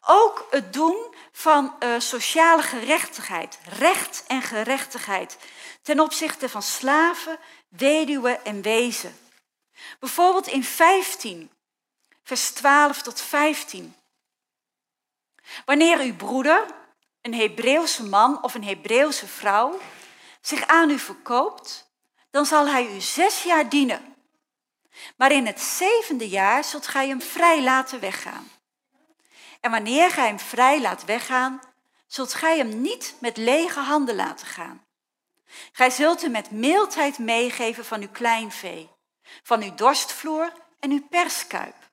Ook 0.00 0.46
het 0.50 0.72
doen 0.72 1.14
van 1.32 1.76
uh, 1.80 1.94
sociale 1.98 2.62
gerechtigheid, 2.62 3.58
recht 3.78 4.24
en 4.26 4.42
gerechtigheid 4.42 5.38
ten 5.82 6.00
opzichte 6.00 6.48
van 6.48 6.62
slaven, 6.62 7.38
weduwen 7.68 8.44
en 8.44 8.62
wezen. 8.62 9.18
Bijvoorbeeld 10.00 10.46
in 10.46 10.64
15, 10.64 11.50
vers 12.22 12.50
12 12.50 13.02
tot 13.02 13.20
15. 13.20 13.96
Wanneer 15.64 15.98
uw 15.98 16.16
broeder, 16.16 16.66
een 17.22 17.34
Hebreeuwse 17.34 18.04
man 18.04 18.42
of 18.42 18.54
een 18.54 18.64
Hebreeuwse 18.64 19.26
vrouw, 19.26 19.78
zich 20.40 20.66
aan 20.66 20.90
u 20.90 20.98
verkoopt, 20.98 21.85
dan 22.36 22.46
zal 22.46 22.68
hij 22.68 22.94
u 22.94 23.00
zes 23.00 23.42
jaar 23.42 23.68
dienen. 23.68 24.16
Maar 25.16 25.32
in 25.32 25.46
het 25.46 25.60
zevende 25.60 26.28
jaar 26.28 26.64
zult 26.64 26.86
gij 26.86 27.08
hem 27.08 27.22
vrij 27.22 27.62
laten 27.62 28.00
weggaan. 28.00 28.50
En 29.60 29.70
wanneer 29.70 30.10
gij 30.10 30.26
hem 30.26 30.38
vrij 30.38 30.80
laat 30.80 31.04
weggaan, 31.04 31.60
zult 32.06 32.34
gij 32.34 32.56
hem 32.56 32.80
niet 32.80 33.14
met 33.20 33.36
lege 33.36 33.80
handen 33.80 34.14
laten 34.14 34.46
gaan. 34.46 34.86
Gij 35.72 35.90
zult 35.90 36.22
hem 36.22 36.30
met 36.30 36.50
mildheid 36.50 37.18
meegeven 37.18 37.84
van 37.84 38.00
uw 38.00 38.10
kleinvee, 38.12 38.90
van 39.42 39.62
uw 39.62 39.74
dorstvloer 39.74 40.52
en 40.80 40.90
uw 40.90 41.06
perskuip. 41.08 41.90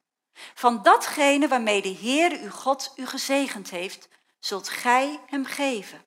Van 0.53 0.81
datgene 0.81 1.47
waarmee 1.47 1.81
de 1.81 1.89
Heer 1.89 2.39
uw 2.39 2.51
God 2.51 2.93
u 2.95 3.05
gezegend 3.05 3.69
heeft, 3.69 4.07
zult 4.39 4.69
gij 4.69 5.19
hem 5.27 5.45
geven. 5.45 6.05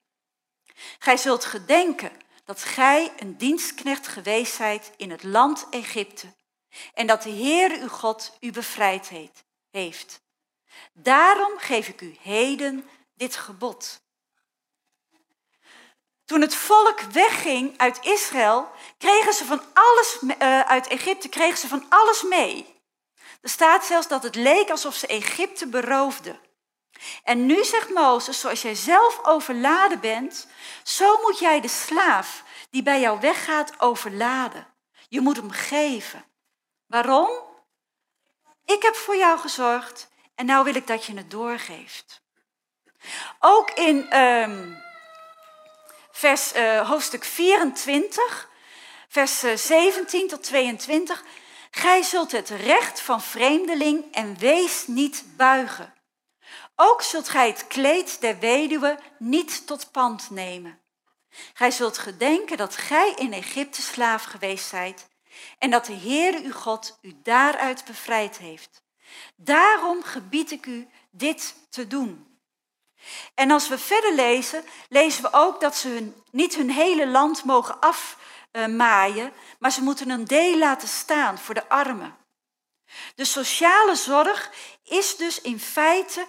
Gij 0.98 1.16
zult 1.16 1.44
gedenken 1.44 2.24
dat 2.46 2.62
gij 2.62 3.12
een 3.16 3.36
dienstknecht 3.36 4.08
geweest 4.08 4.54
zijt 4.54 4.92
in 4.96 5.10
het 5.10 5.22
land 5.22 5.66
Egypte 5.70 6.34
en 6.94 7.06
dat 7.06 7.22
de 7.22 7.30
Heer 7.30 7.80
uw 7.80 7.88
God 7.88 8.36
u 8.40 8.50
bevrijd 8.50 9.10
heeft. 9.70 10.20
Daarom 10.92 11.58
geef 11.58 11.88
ik 11.88 12.00
u 12.00 12.16
heden 12.20 12.88
dit 13.14 13.36
gebod. 13.36 14.00
Toen 16.24 16.40
het 16.40 16.54
volk 16.54 17.00
wegging 17.00 17.78
uit 17.78 18.04
Israël, 18.04 18.68
kregen 18.98 19.32
ze 19.32 19.44
van 19.44 19.62
alles, 19.72 20.18
uh, 20.22 20.60
uit 20.60 20.86
Egypte 20.86 21.28
kregen 21.28 21.58
ze 21.58 21.68
van 21.68 21.86
alles 21.88 22.22
mee. 22.22 22.74
Er 23.40 23.48
staat 23.48 23.84
zelfs 23.84 24.08
dat 24.08 24.22
het 24.22 24.34
leek 24.34 24.70
alsof 24.70 24.94
ze 24.94 25.06
Egypte 25.06 25.66
beroofden. 25.66 26.40
En 27.24 27.46
nu 27.46 27.64
zegt 27.64 27.90
Mozes, 27.90 28.40
zoals 28.40 28.62
jij 28.62 28.74
zelf 28.74 29.18
overladen 29.22 30.00
bent, 30.00 30.46
zo 30.82 31.20
moet 31.22 31.38
jij 31.38 31.60
de 31.60 31.68
slaaf 31.68 32.42
die 32.70 32.82
bij 32.82 33.00
jou 33.00 33.20
weggaat 33.20 33.80
overladen. 33.80 34.66
Je 35.08 35.20
moet 35.20 35.36
hem 35.36 35.50
geven. 35.50 36.24
Waarom? 36.86 37.30
Ik 38.64 38.82
heb 38.82 38.94
voor 38.94 39.16
jou 39.16 39.38
gezorgd 39.38 40.08
en 40.34 40.46
nou 40.46 40.64
wil 40.64 40.74
ik 40.74 40.86
dat 40.86 41.04
je 41.04 41.16
het 41.16 41.30
doorgeeft. 41.30 42.22
Ook 43.40 43.70
in 43.70 44.20
um, 44.20 44.82
vers, 46.10 46.56
uh, 46.56 46.88
hoofdstuk 46.88 47.24
24, 47.24 48.48
vers 49.08 49.38
17 49.38 50.20
eh, 50.22 50.28
tot 50.28 50.42
22. 50.42 51.24
Gij 51.70 52.02
zult 52.02 52.32
het 52.32 52.50
recht 52.50 53.00
van 53.00 53.22
vreemdeling 53.22 54.14
en 54.14 54.38
wees 54.38 54.86
niet 54.86 55.24
buigen. 55.36 55.94
Ook 56.76 57.02
zult 57.02 57.28
gij 57.28 57.46
het 57.46 57.66
kleed 57.66 58.20
der 58.20 58.38
weduwe 58.38 58.98
niet 59.18 59.66
tot 59.66 59.90
pand 59.90 60.30
nemen. 60.30 60.80
Gij 61.54 61.70
zult 61.70 61.98
gedenken 61.98 62.56
dat 62.56 62.76
gij 62.76 63.12
in 63.16 63.32
Egypte 63.32 63.82
slaaf 63.82 64.24
geweest 64.24 64.68
zijt 64.68 65.08
en 65.58 65.70
dat 65.70 65.86
de 65.86 65.96
Heere 65.96 66.42
uw 66.42 66.52
God 66.52 66.98
u 67.02 67.16
daaruit 67.22 67.84
bevrijd 67.84 68.38
heeft. 68.38 68.82
Daarom 69.36 70.02
gebied 70.02 70.50
ik 70.50 70.66
u 70.66 70.88
dit 71.10 71.54
te 71.70 71.86
doen. 71.86 72.40
En 73.34 73.50
als 73.50 73.68
we 73.68 73.78
verder 73.78 74.14
lezen, 74.14 74.64
lezen 74.88 75.22
we 75.22 75.32
ook 75.32 75.60
dat 75.60 75.76
ze 75.76 75.88
hun, 75.88 76.22
niet 76.30 76.54
hun 76.54 76.70
hele 76.70 77.06
land 77.06 77.44
mogen 77.44 77.78
afmaaien, 77.80 79.32
maar 79.58 79.72
ze 79.72 79.82
moeten 79.82 80.10
een 80.10 80.24
deel 80.24 80.58
laten 80.58 80.88
staan 80.88 81.38
voor 81.38 81.54
de 81.54 81.68
armen. 81.68 82.16
De 83.14 83.24
sociale 83.24 83.94
zorg 83.94 84.50
is 84.84 85.16
dus 85.16 85.40
in 85.40 85.60
feite 85.60 86.26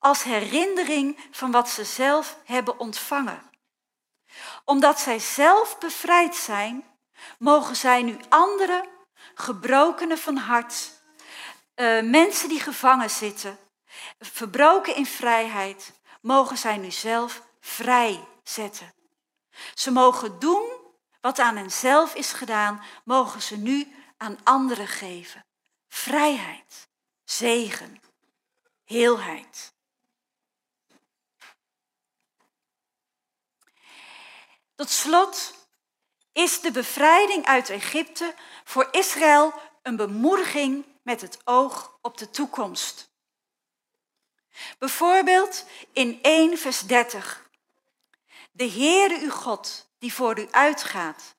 als 0.00 0.22
herinnering 0.22 1.28
van 1.30 1.50
wat 1.50 1.68
ze 1.68 1.84
zelf 1.84 2.36
hebben 2.44 2.78
ontvangen. 2.78 3.50
Omdat 4.64 5.00
zij 5.00 5.18
zelf 5.18 5.78
bevrijd 5.78 6.36
zijn, 6.36 6.84
mogen 7.38 7.76
zij 7.76 8.02
nu 8.02 8.16
anderen, 8.28 8.88
gebrokenen 9.34 10.18
van 10.18 10.36
hart, 10.36 10.90
uh, 11.76 12.02
mensen 12.02 12.48
die 12.48 12.60
gevangen 12.60 13.10
zitten, 13.10 13.58
verbroken 14.18 14.96
in 14.96 15.06
vrijheid, 15.06 15.92
mogen 16.20 16.58
zij 16.58 16.76
nu 16.76 16.90
zelf 16.90 17.42
vrij 17.60 18.28
zetten. 18.42 18.94
Ze 19.74 19.90
mogen 19.90 20.38
doen 20.38 20.70
wat 21.20 21.38
aan 21.38 21.56
henzelf 21.56 22.14
is 22.14 22.32
gedaan, 22.32 22.82
mogen 23.04 23.42
ze 23.42 23.56
nu 23.56 23.94
aan 24.16 24.38
anderen 24.44 24.88
geven. 24.88 25.44
Vrijheid, 25.88 26.88
zegen, 27.24 28.00
heelheid. 28.84 29.78
Tot 34.80 34.90
slot 34.90 35.54
is 36.32 36.60
de 36.60 36.70
bevrijding 36.70 37.46
uit 37.46 37.70
Egypte 37.70 38.34
voor 38.64 38.88
Israël 38.90 39.54
een 39.82 39.96
bemoediging 39.96 40.86
met 41.02 41.20
het 41.20 41.38
oog 41.44 41.98
op 42.02 42.18
de 42.18 42.30
toekomst. 42.30 43.10
Bijvoorbeeld 44.78 45.64
in 45.92 46.18
1 46.22 46.58
vers 46.58 46.80
30. 46.80 47.50
De 48.52 48.70
Heere 48.70 49.20
uw 49.20 49.30
God, 49.30 49.88
die 49.98 50.14
voor 50.14 50.38
u 50.38 50.48
uitgaat, 50.50 51.34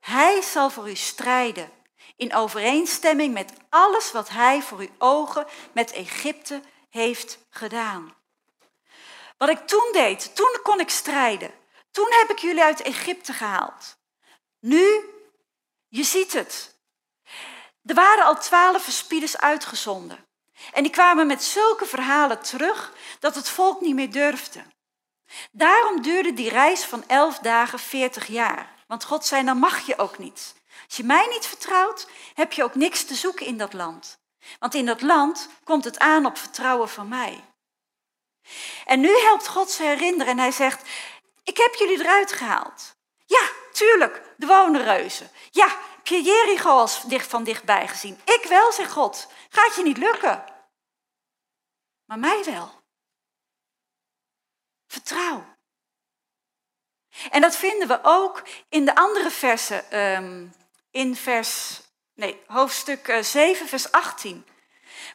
hij 0.00 0.42
zal 0.42 0.70
voor 0.70 0.90
u 0.90 0.96
strijden 0.96 1.70
in 2.16 2.34
overeenstemming 2.34 3.34
met 3.34 3.52
alles 3.68 4.12
wat 4.12 4.28
hij 4.28 4.62
voor 4.62 4.78
uw 4.78 4.94
ogen 4.98 5.46
met 5.72 5.92
Egypte 5.92 6.62
heeft 6.90 7.38
gedaan. 7.50 8.14
Wat 9.38 9.48
ik 9.48 9.66
toen 9.66 9.88
deed, 9.92 10.34
toen 10.34 10.58
kon 10.62 10.80
ik 10.80 10.90
strijden. 10.90 11.57
Toen 11.90 12.08
heb 12.10 12.30
ik 12.30 12.38
jullie 12.38 12.62
uit 12.62 12.82
Egypte 12.82 13.32
gehaald. 13.32 13.96
Nu, 14.60 15.04
je 15.88 16.02
ziet 16.02 16.32
het. 16.32 16.76
Er 17.84 17.94
waren 17.94 18.24
al 18.24 18.38
twaalf 18.40 18.82
verspieders 18.82 19.38
uitgezonden. 19.38 20.26
En 20.72 20.82
die 20.82 20.92
kwamen 20.92 21.26
met 21.26 21.42
zulke 21.42 21.86
verhalen 21.86 22.42
terug 22.42 22.92
dat 23.20 23.34
het 23.34 23.48
volk 23.48 23.80
niet 23.80 23.94
meer 23.94 24.10
durfde. 24.10 24.62
Daarom 25.50 26.02
duurde 26.02 26.34
die 26.34 26.48
reis 26.48 26.84
van 26.84 27.04
elf 27.06 27.38
dagen 27.38 27.78
veertig 27.78 28.26
jaar. 28.26 28.76
Want 28.86 29.04
God 29.04 29.26
zei, 29.26 29.44
dan 29.44 29.58
mag 29.58 29.86
je 29.86 29.98
ook 29.98 30.18
niet. 30.18 30.54
Als 30.86 30.96
je 30.96 31.04
mij 31.04 31.26
niet 31.26 31.46
vertrouwt, 31.46 32.08
heb 32.34 32.52
je 32.52 32.64
ook 32.64 32.74
niks 32.74 33.04
te 33.04 33.14
zoeken 33.14 33.46
in 33.46 33.58
dat 33.58 33.72
land. 33.72 34.18
Want 34.58 34.74
in 34.74 34.86
dat 34.86 35.02
land 35.02 35.48
komt 35.64 35.84
het 35.84 35.98
aan 35.98 36.26
op 36.26 36.38
vertrouwen 36.38 36.88
van 36.88 37.08
mij. 37.08 37.44
En 38.84 39.00
nu 39.00 39.18
helpt 39.18 39.48
God 39.48 39.70
ze 39.70 39.82
herinneren 39.82 40.32
en 40.32 40.38
hij 40.38 40.50
zegt, 40.50 40.88
ik 41.48 41.56
heb 41.56 41.74
jullie 41.74 42.00
eruit 42.00 42.32
gehaald. 42.32 42.96
Ja, 43.26 43.50
tuurlijk, 43.72 44.34
de 44.36 44.46
wonen 44.46 44.82
reuzen. 44.82 45.30
Ja, 45.50 45.68
heb 45.96 46.06
je 46.06 46.22
Jericho 46.22 46.86
dicht 47.06 47.30
van 47.30 47.44
dichtbij 47.44 47.88
gezien? 47.88 48.20
Ik 48.24 48.46
wel, 48.48 48.72
zegt 48.72 48.92
God. 48.92 49.28
Gaat 49.48 49.74
je 49.74 49.82
niet 49.82 49.96
lukken. 49.96 50.44
Maar 52.04 52.18
mij 52.18 52.44
wel. 52.44 52.70
Vertrouw. 54.86 55.56
En 57.30 57.40
dat 57.40 57.56
vinden 57.56 57.88
we 57.88 57.98
ook 58.02 58.42
in 58.68 58.84
de 58.84 58.94
andere 58.94 59.30
versen, 59.30 59.90
ehm, 59.90 60.46
in 60.90 61.16
vers, 61.16 61.80
nee, 62.14 62.42
hoofdstuk 62.46 63.18
7, 63.20 63.64
eh, 63.64 63.68
vers 63.68 63.92
18. 63.92 64.46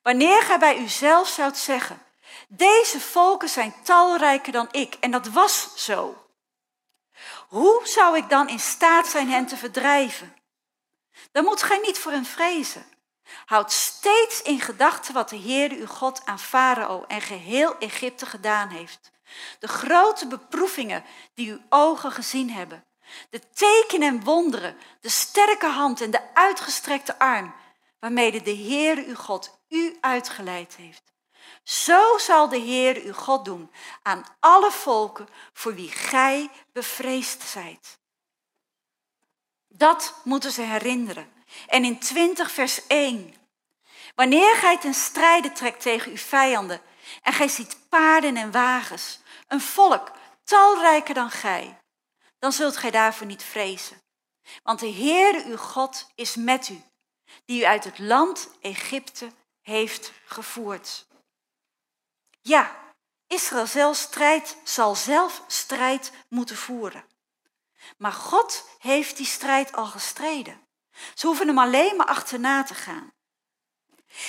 Wanneer 0.04 0.41
gij 0.41 0.60
bij 0.60 0.78
uzelf 0.78 1.28
zoudt 1.28 1.58
zeggen, 1.58 2.06
deze 2.48 3.00
volken 3.00 3.50
zijn 3.50 3.84
talrijker 3.84 4.52
dan 4.52 4.67
ik, 4.72 4.96
en 5.00 5.12
dat 5.12 5.28
was 5.28 5.86
zo. 5.86 6.22
Hoe 7.53 7.81
zou 7.83 8.17
ik 8.17 8.29
dan 8.29 8.49
in 8.49 8.59
staat 8.59 9.07
zijn 9.07 9.29
hen 9.29 9.45
te 9.45 9.57
verdrijven? 9.57 10.35
Dan 11.31 11.43
moet 11.43 11.63
gij 11.63 11.77
niet 11.77 11.97
voor 11.97 12.11
hen 12.11 12.25
vrezen. 12.25 12.85
Houd 13.45 13.71
steeds 13.71 14.41
in 14.41 14.59
gedachten 14.59 15.13
wat 15.13 15.29
de 15.29 15.35
Heer 15.35 15.71
uw 15.71 15.85
God 15.85 16.25
aan 16.25 16.39
Farao 16.39 17.03
en 17.07 17.21
geheel 17.21 17.77
Egypte 17.77 18.25
gedaan 18.25 18.69
heeft. 18.69 19.11
De 19.59 19.67
grote 19.67 20.27
beproevingen 20.27 21.03
die 21.33 21.51
uw 21.51 21.59
ogen 21.69 22.11
gezien 22.11 22.49
hebben. 22.49 22.85
De 23.29 23.41
tekenen 23.53 24.07
en 24.07 24.23
wonderen, 24.23 24.77
de 25.01 25.09
sterke 25.09 25.67
hand 25.67 26.01
en 26.01 26.11
de 26.11 26.33
uitgestrekte 26.33 27.19
arm, 27.19 27.53
waarmee 27.99 28.41
de 28.41 28.51
Heer 28.51 28.97
uw 28.97 29.15
God 29.15 29.59
u 29.69 29.97
uitgeleid 30.01 30.75
heeft. 30.75 31.12
Zo 31.63 32.17
zal 32.17 32.49
de 32.49 32.58
Heer 32.58 33.01
uw 33.01 33.13
God 33.13 33.45
doen 33.45 33.71
aan 34.01 34.25
alle 34.39 34.71
volken 34.71 35.27
voor 35.53 35.75
wie 35.75 35.91
gij 35.91 36.49
bevreesd 36.71 37.41
zijt. 37.41 37.99
Dat 39.67 40.21
moeten 40.23 40.51
ze 40.51 40.62
herinneren. 40.62 41.34
En 41.67 41.84
in 41.84 41.99
20 41.99 42.51
vers 42.51 42.88
1. 42.88 43.34
Wanneer 44.15 44.56
gij 44.56 44.77
ten 44.77 44.93
strijde 44.93 45.51
trekt 45.51 45.82
tegen 45.82 46.12
uw 46.12 46.17
vijanden 46.17 46.82
en 47.21 47.34
gij 47.34 47.47
ziet 47.47 47.77
paarden 47.89 48.38
en 48.38 48.51
wagens, 48.51 49.19
een 49.47 49.62
volk 49.62 50.12
talrijker 50.43 51.13
dan 51.13 51.32
gij, 51.32 51.77
dan 52.39 52.51
zult 52.51 52.77
gij 52.77 52.91
daarvoor 52.91 53.27
niet 53.27 53.43
vrezen. 53.43 54.01
Want 54.63 54.79
de 54.79 54.91
Heere 54.91 55.43
uw 55.45 55.58
God 55.58 56.08
is 56.15 56.36
met 56.36 56.69
u, 56.69 56.84
die 57.45 57.62
u 57.62 57.65
uit 57.65 57.84
het 57.84 57.99
land 57.99 58.49
Egypte 58.62 59.32
heeft 59.62 60.12
gevoerd. 60.25 61.06
Ja, 62.45 62.75
Israël 63.27 63.65
zelf 63.65 63.97
strijd, 63.97 64.58
zal 64.63 64.95
zelf 64.95 65.41
strijd 65.47 66.12
moeten 66.27 66.58
voeren. 66.58 67.06
Maar 67.97 68.12
God 68.12 68.67
heeft 68.79 69.17
die 69.17 69.25
strijd 69.25 69.73
al 69.73 69.86
gestreden. 69.86 70.62
Ze 71.13 71.27
hoeven 71.27 71.47
hem 71.47 71.60
alleen 71.60 71.95
maar 71.95 72.08
achterna 72.08 72.63
te 72.63 72.73
gaan. 72.73 73.13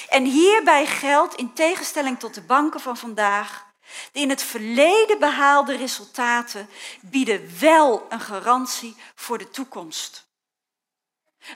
En 0.08 0.24
hierbij 0.24 0.86
geldt, 0.86 1.34
in 1.34 1.52
tegenstelling 1.52 2.18
tot 2.18 2.34
de 2.34 2.42
banken 2.42 2.80
van 2.80 2.96
vandaag, 2.96 3.66
de 4.12 4.20
in 4.20 4.30
het 4.30 4.42
verleden 4.42 5.18
behaalde 5.18 5.76
resultaten 5.76 6.68
bieden 7.00 7.58
wel 7.60 8.06
een 8.08 8.20
garantie 8.20 8.96
voor 9.14 9.38
de 9.38 9.50
toekomst. 9.50 10.26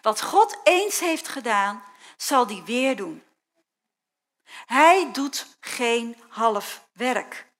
Wat 0.03 0.23
God 0.23 0.59
eens 0.65 1.01
heeft 1.01 1.29
gedaan, 1.29 1.83
zal 2.17 2.47
die 2.47 2.63
weer 2.63 2.97
doen. 2.97 3.23
Hij 4.49 5.13
doet 5.13 5.57
geen 5.61 6.23
half 6.29 6.89
werk. 6.93 7.53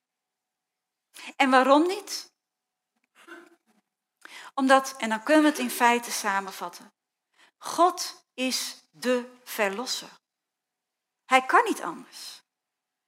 En 1.35 1.49
waarom 1.49 1.87
niet? 1.87 2.31
Omdat, 4.53 4.95
en 4.97 5.09
dan 5.09 5.23
kunnen 5.23 5.43
we 5.43 5.49
het 5.49 5.59
in 5.59 5.69
feite 5.69 6.11
samenvatten, 6.11 6.93
God 7.57 8.25
is 8.33 8.83
de 8.91 9.37
verlosser. 9.43 10.09
Hij 11.25 11.45
kan 11.45 11.63
niet 11.63 11.81
anders. 11.81 12.43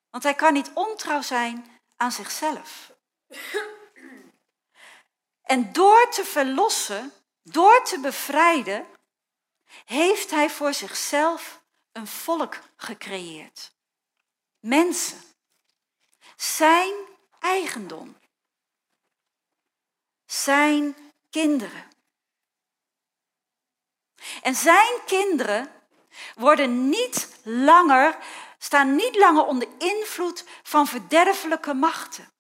Want 0.10 0.24
hij 0.24 0.36
kan 0.36 0.54
niet 0.54 0.72
ontrouw 0.74 1.22
zijn 1.22 1.82
aan 1.96 2.12
zichzelf. 2.12 2.92
En 5.42 5.74
door 5.74 6.10
te 6.10 6.26
verlossen, 6.26 7.14
door 7.44 7.84
te 7.84 8.00
bevrijden, 8.00 8.88
heeft 9.86 10.32
hij 10.32 10.50
voor 10.50 10.74
zichzelf 10.74 11.61
een 11.92 12.08
volk 12.08 12.60
gecreëerd. 12.76 13.74
Mensen. 14.60 15.22
Zijn 16.36 16.94
eigendom. 17.40 18.18
Zijn 20.26 20.96
kinderen. 21.30 21.90
En 24.42 24.56
zijn 24.56 25.04
kinderen 25.06 25.72
worden 26.36 26.90
niet 26.90 27.30
langer, 27.44 28.18
staan 28.58 28.96
niet 28.96 29.16
langer 29.16 29.46
onder 29.46 29.68
invloed 29.78 30.46
van 30.64 30.88
verderfelijke 30.88 31.74
machten. 31.74 32.32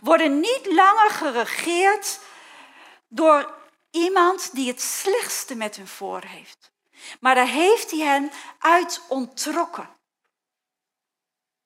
Worden 0.00 0.40
niet 0.40 0.66
langer 0.66 1.10
geregeerd 1.10 2.20
door 3.08 3.54
iemand 3.90 4.54
die 4.54 4.68
het 4.68 4.80
slechtste 4.80 5.54
met 5.54 5.76
hun 5.76 5.88
voor 5.88 6.22
heeft. 6.22 6.72
Maar 7.20 7.34
daar 7.34 7.48
heeft 7.48 7.90
hij 7.90 8.00
hen 8.00 8.30
uit 8.58 9.02
ontrokken. 9.08 9.96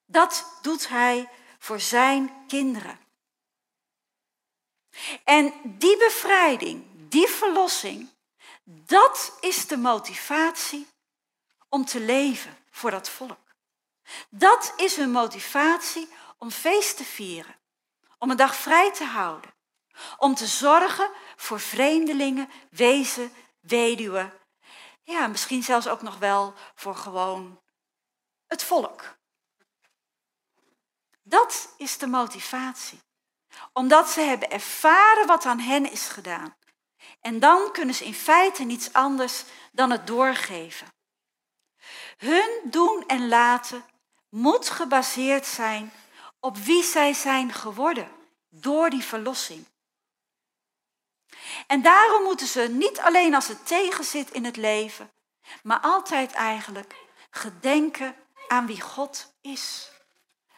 Dat 0.07 0.59
doet 0.63 0.89
hij 0.89 1.29
voor 1.59 1.81
zijn 1.81 2.45
kinderen. 2.47 2.99
En 5.25 5.53
die 5.65 5.97
bevrijding, 5.97 6.85
die 6.95 7.29
verlossing, 7.29 8.09
dat 8.65 9.37
is 9.41 9.67
de 9.67 9.77
motivatie 9.77 10.87
om 11.69 11.85
te 11.85 12.01
leven 12.01 12.57
voor 12.71 12.91
dat 12.91 13.09
volk. 13.09 13.55
Dat 14.29 14.73
is 14.77 14.97
hun 14.97 15.11
motivatie 15.11 16.09
om 16.39 16.51
feest 16.51 16.97
te 16.97 17.05
vieren, 17.05 17.57
om 18.19 18.31
een 18.31 18.37
dag 18.37 18.57
vrij 18.57 18.93
te 18.93 19.05
houden, 19.05 19.55
om 20.19 20.35
te 20.35 20.47
zorgen 20.47 21.11
voor 21.37 21.61
vreemdelingen, 21.61 22.51
wezen, 22.71 23.33
weduwen. 23.61 24.33
Ja, 25.05 25.27
misschien 25.27 25.63
zelfs 25.63 25.89
ook 25.89 26.03
nog 26.03 26.19
wel 26.19 26.55
voor 26.75 26.97
gewoon 26.97 27.61
het 28.47 28.63
volk. 28.63 29.17
Dat 31.23 31.75
is 31.77 31.99
de 31.99 32.07
motivatie. 32.07 33.03
Omdat 33.73 34.09
ze 34.09 34.21
hebben 34.21 34.51
ervaren 34.51 35.27
wat 35.27 35.45
aan 35.45 35.59
hen 35.59 35.91
is 35.91 36.09
gedaan. 36.09 36.57
En 37.21 37.41
dan 37.41 37.73
kunnen 37.73 37.95
ze 37.95 38.05
in 38.05 38.15
feite 38.15 38.65
niets 38.65 38.93
anders 38.93 39.45
dan 39.73 39.91
het 39.91 40.07
doorgeven. 40.07 40.93
Hun 42.17 42.61
doen 42.65 43.05
en 43.07 43.29
laten 43.29 43.85
moet 44.29 44.71
gebaseerd 44.71 45.47
zijn 45.47 45.93
op 46.41 46.57
wie 46.57 46.83
zij 46.83 47.13
zijn 47.13 47.53
geworden 47.53 48.13
door 48.49 48.91
die 48.91 49.05
verlossing. 49.05 49.67
En 51.67 51.83
daarom 51.83 52.23
moeten 52.23 52.47
ze 52.47 52.61
niet 52.61 52.99
alleen 52.99 53.35
als 53.35 53.49
het 53.49 53.67
tegenzit 53.67 54.31
in 54.31 54.45
het 54.45 54.57
leven, 54.57 55.13
maar 55.63 55.81
altijd 55.81 56.33
eigenlijk 56.33 56.95
gedenken 57.31 58.17
aan 58.49 58.67
wie 58.67 58.81
God 58.81 59.35
is. 59.41 59.91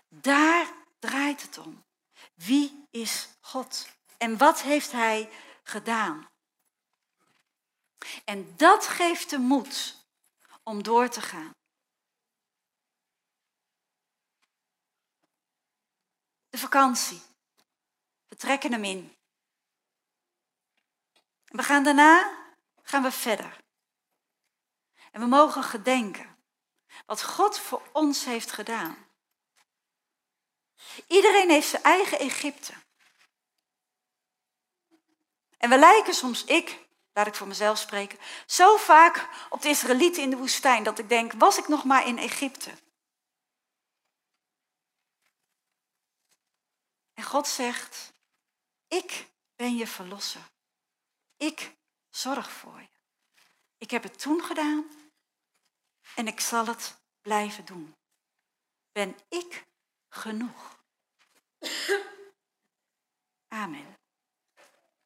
Daar 0.08 0.72
draait 0.98 1.42
het 1.42 1.58
om. 1.58 1.84
Wie 2.34 2.86
is 2.90 3.28
God? 3.40 3.88
En 4.18 4.38
wat 4.38 4.62
heeft 4.62 4.92
Hij 4.92 5.30
gedaan? 5.62 6.28
En 8.24 8.56
dat 8.56 8.86
geeft 8.86 9.30
de 9.30 9.38
moed 9.38 10.04
om 10.62 10.82
door 10.82 11.08
te 11.08 11.20
gaan. 11.20 11.54
De 16.48 16.58
vakantie. 16.58 17.22
We 18.28 18.36
trekken 18.36 18.72
hem 18.72 18.84
in. 18.84 19.15
We 21.46 21.62
gaan 21.62 21.84
daarna 21.84 22.44
gaan 22.82 23.02
we 23.02 23.12
verder. 23.12 23.64
En 25.10 25.20
we 25.20 25.26
mogen 25.26 25.62
gedenken 25.62 26.36
wat 27.06 27.22
God 27.22 27.58
voor 27.58 27.88
ons 27.92 28.24
heeft 28.24 28.50
gedaan. 28.50 29.06
Iedereen 31.06 31.50
heeft 31.50 31.68
zijn 31.68 31.82
eigen 31.82 32.18
Egypte. 32.18 32.74
En 35.58 35.70
we 35.70 35.78
lijken 35.78 36.14
soms, 36.14 36.44
ik 36.44 36.84
laat 37.12 37.26
ik 37.26 37.34
voor 37.34 37.46
mezelf 37.46 37.78
spreken, 37.78 38.18
zo 38.46 38.76
vaak 38.76 39.28
op 39.50 39.62
de 39.62 39.68
Israëlieten 39.68 40.22
in 40.22 40.30
de 40.30 40.36
woestijn 40.36 40.82
dat 40.82 40.98
ik 40.98 41.08
denk, 41.08 41.32
was 41.32 41.58
ik 41.58 41.68
nog 41.68 41.84
maar 41.84 42.06
in 42.06 42.18
Egypte. 42.18 42.70
En 47.14 47.22
God 47.22 47.48
zegt, 47.48 48.12
ik 48.88 49.28
ben 49.54 49.76
je 49.76 49.86
verlosser. 49.86 50.54
Ik 51.36 51.76
zorg 52.10 52.50
voor 52.50 52.80
je. 52.80 52.88
Ik 53.78 53.90
heb 53.90 54.02
het 54.02 54.18
toen 54.18 54.42
gedaan 54.42 54.90
en 56.14 56.26
ik 56.26 56.40
zal 56.40 56.66
het 56.66 57.00
blijven 57.20 57.64
doen. 57.64 57.94
Ben 58.92 59.16
ik 59.28 59.66
genoeg? 60.08 60.84
Amen. 63.48 63.95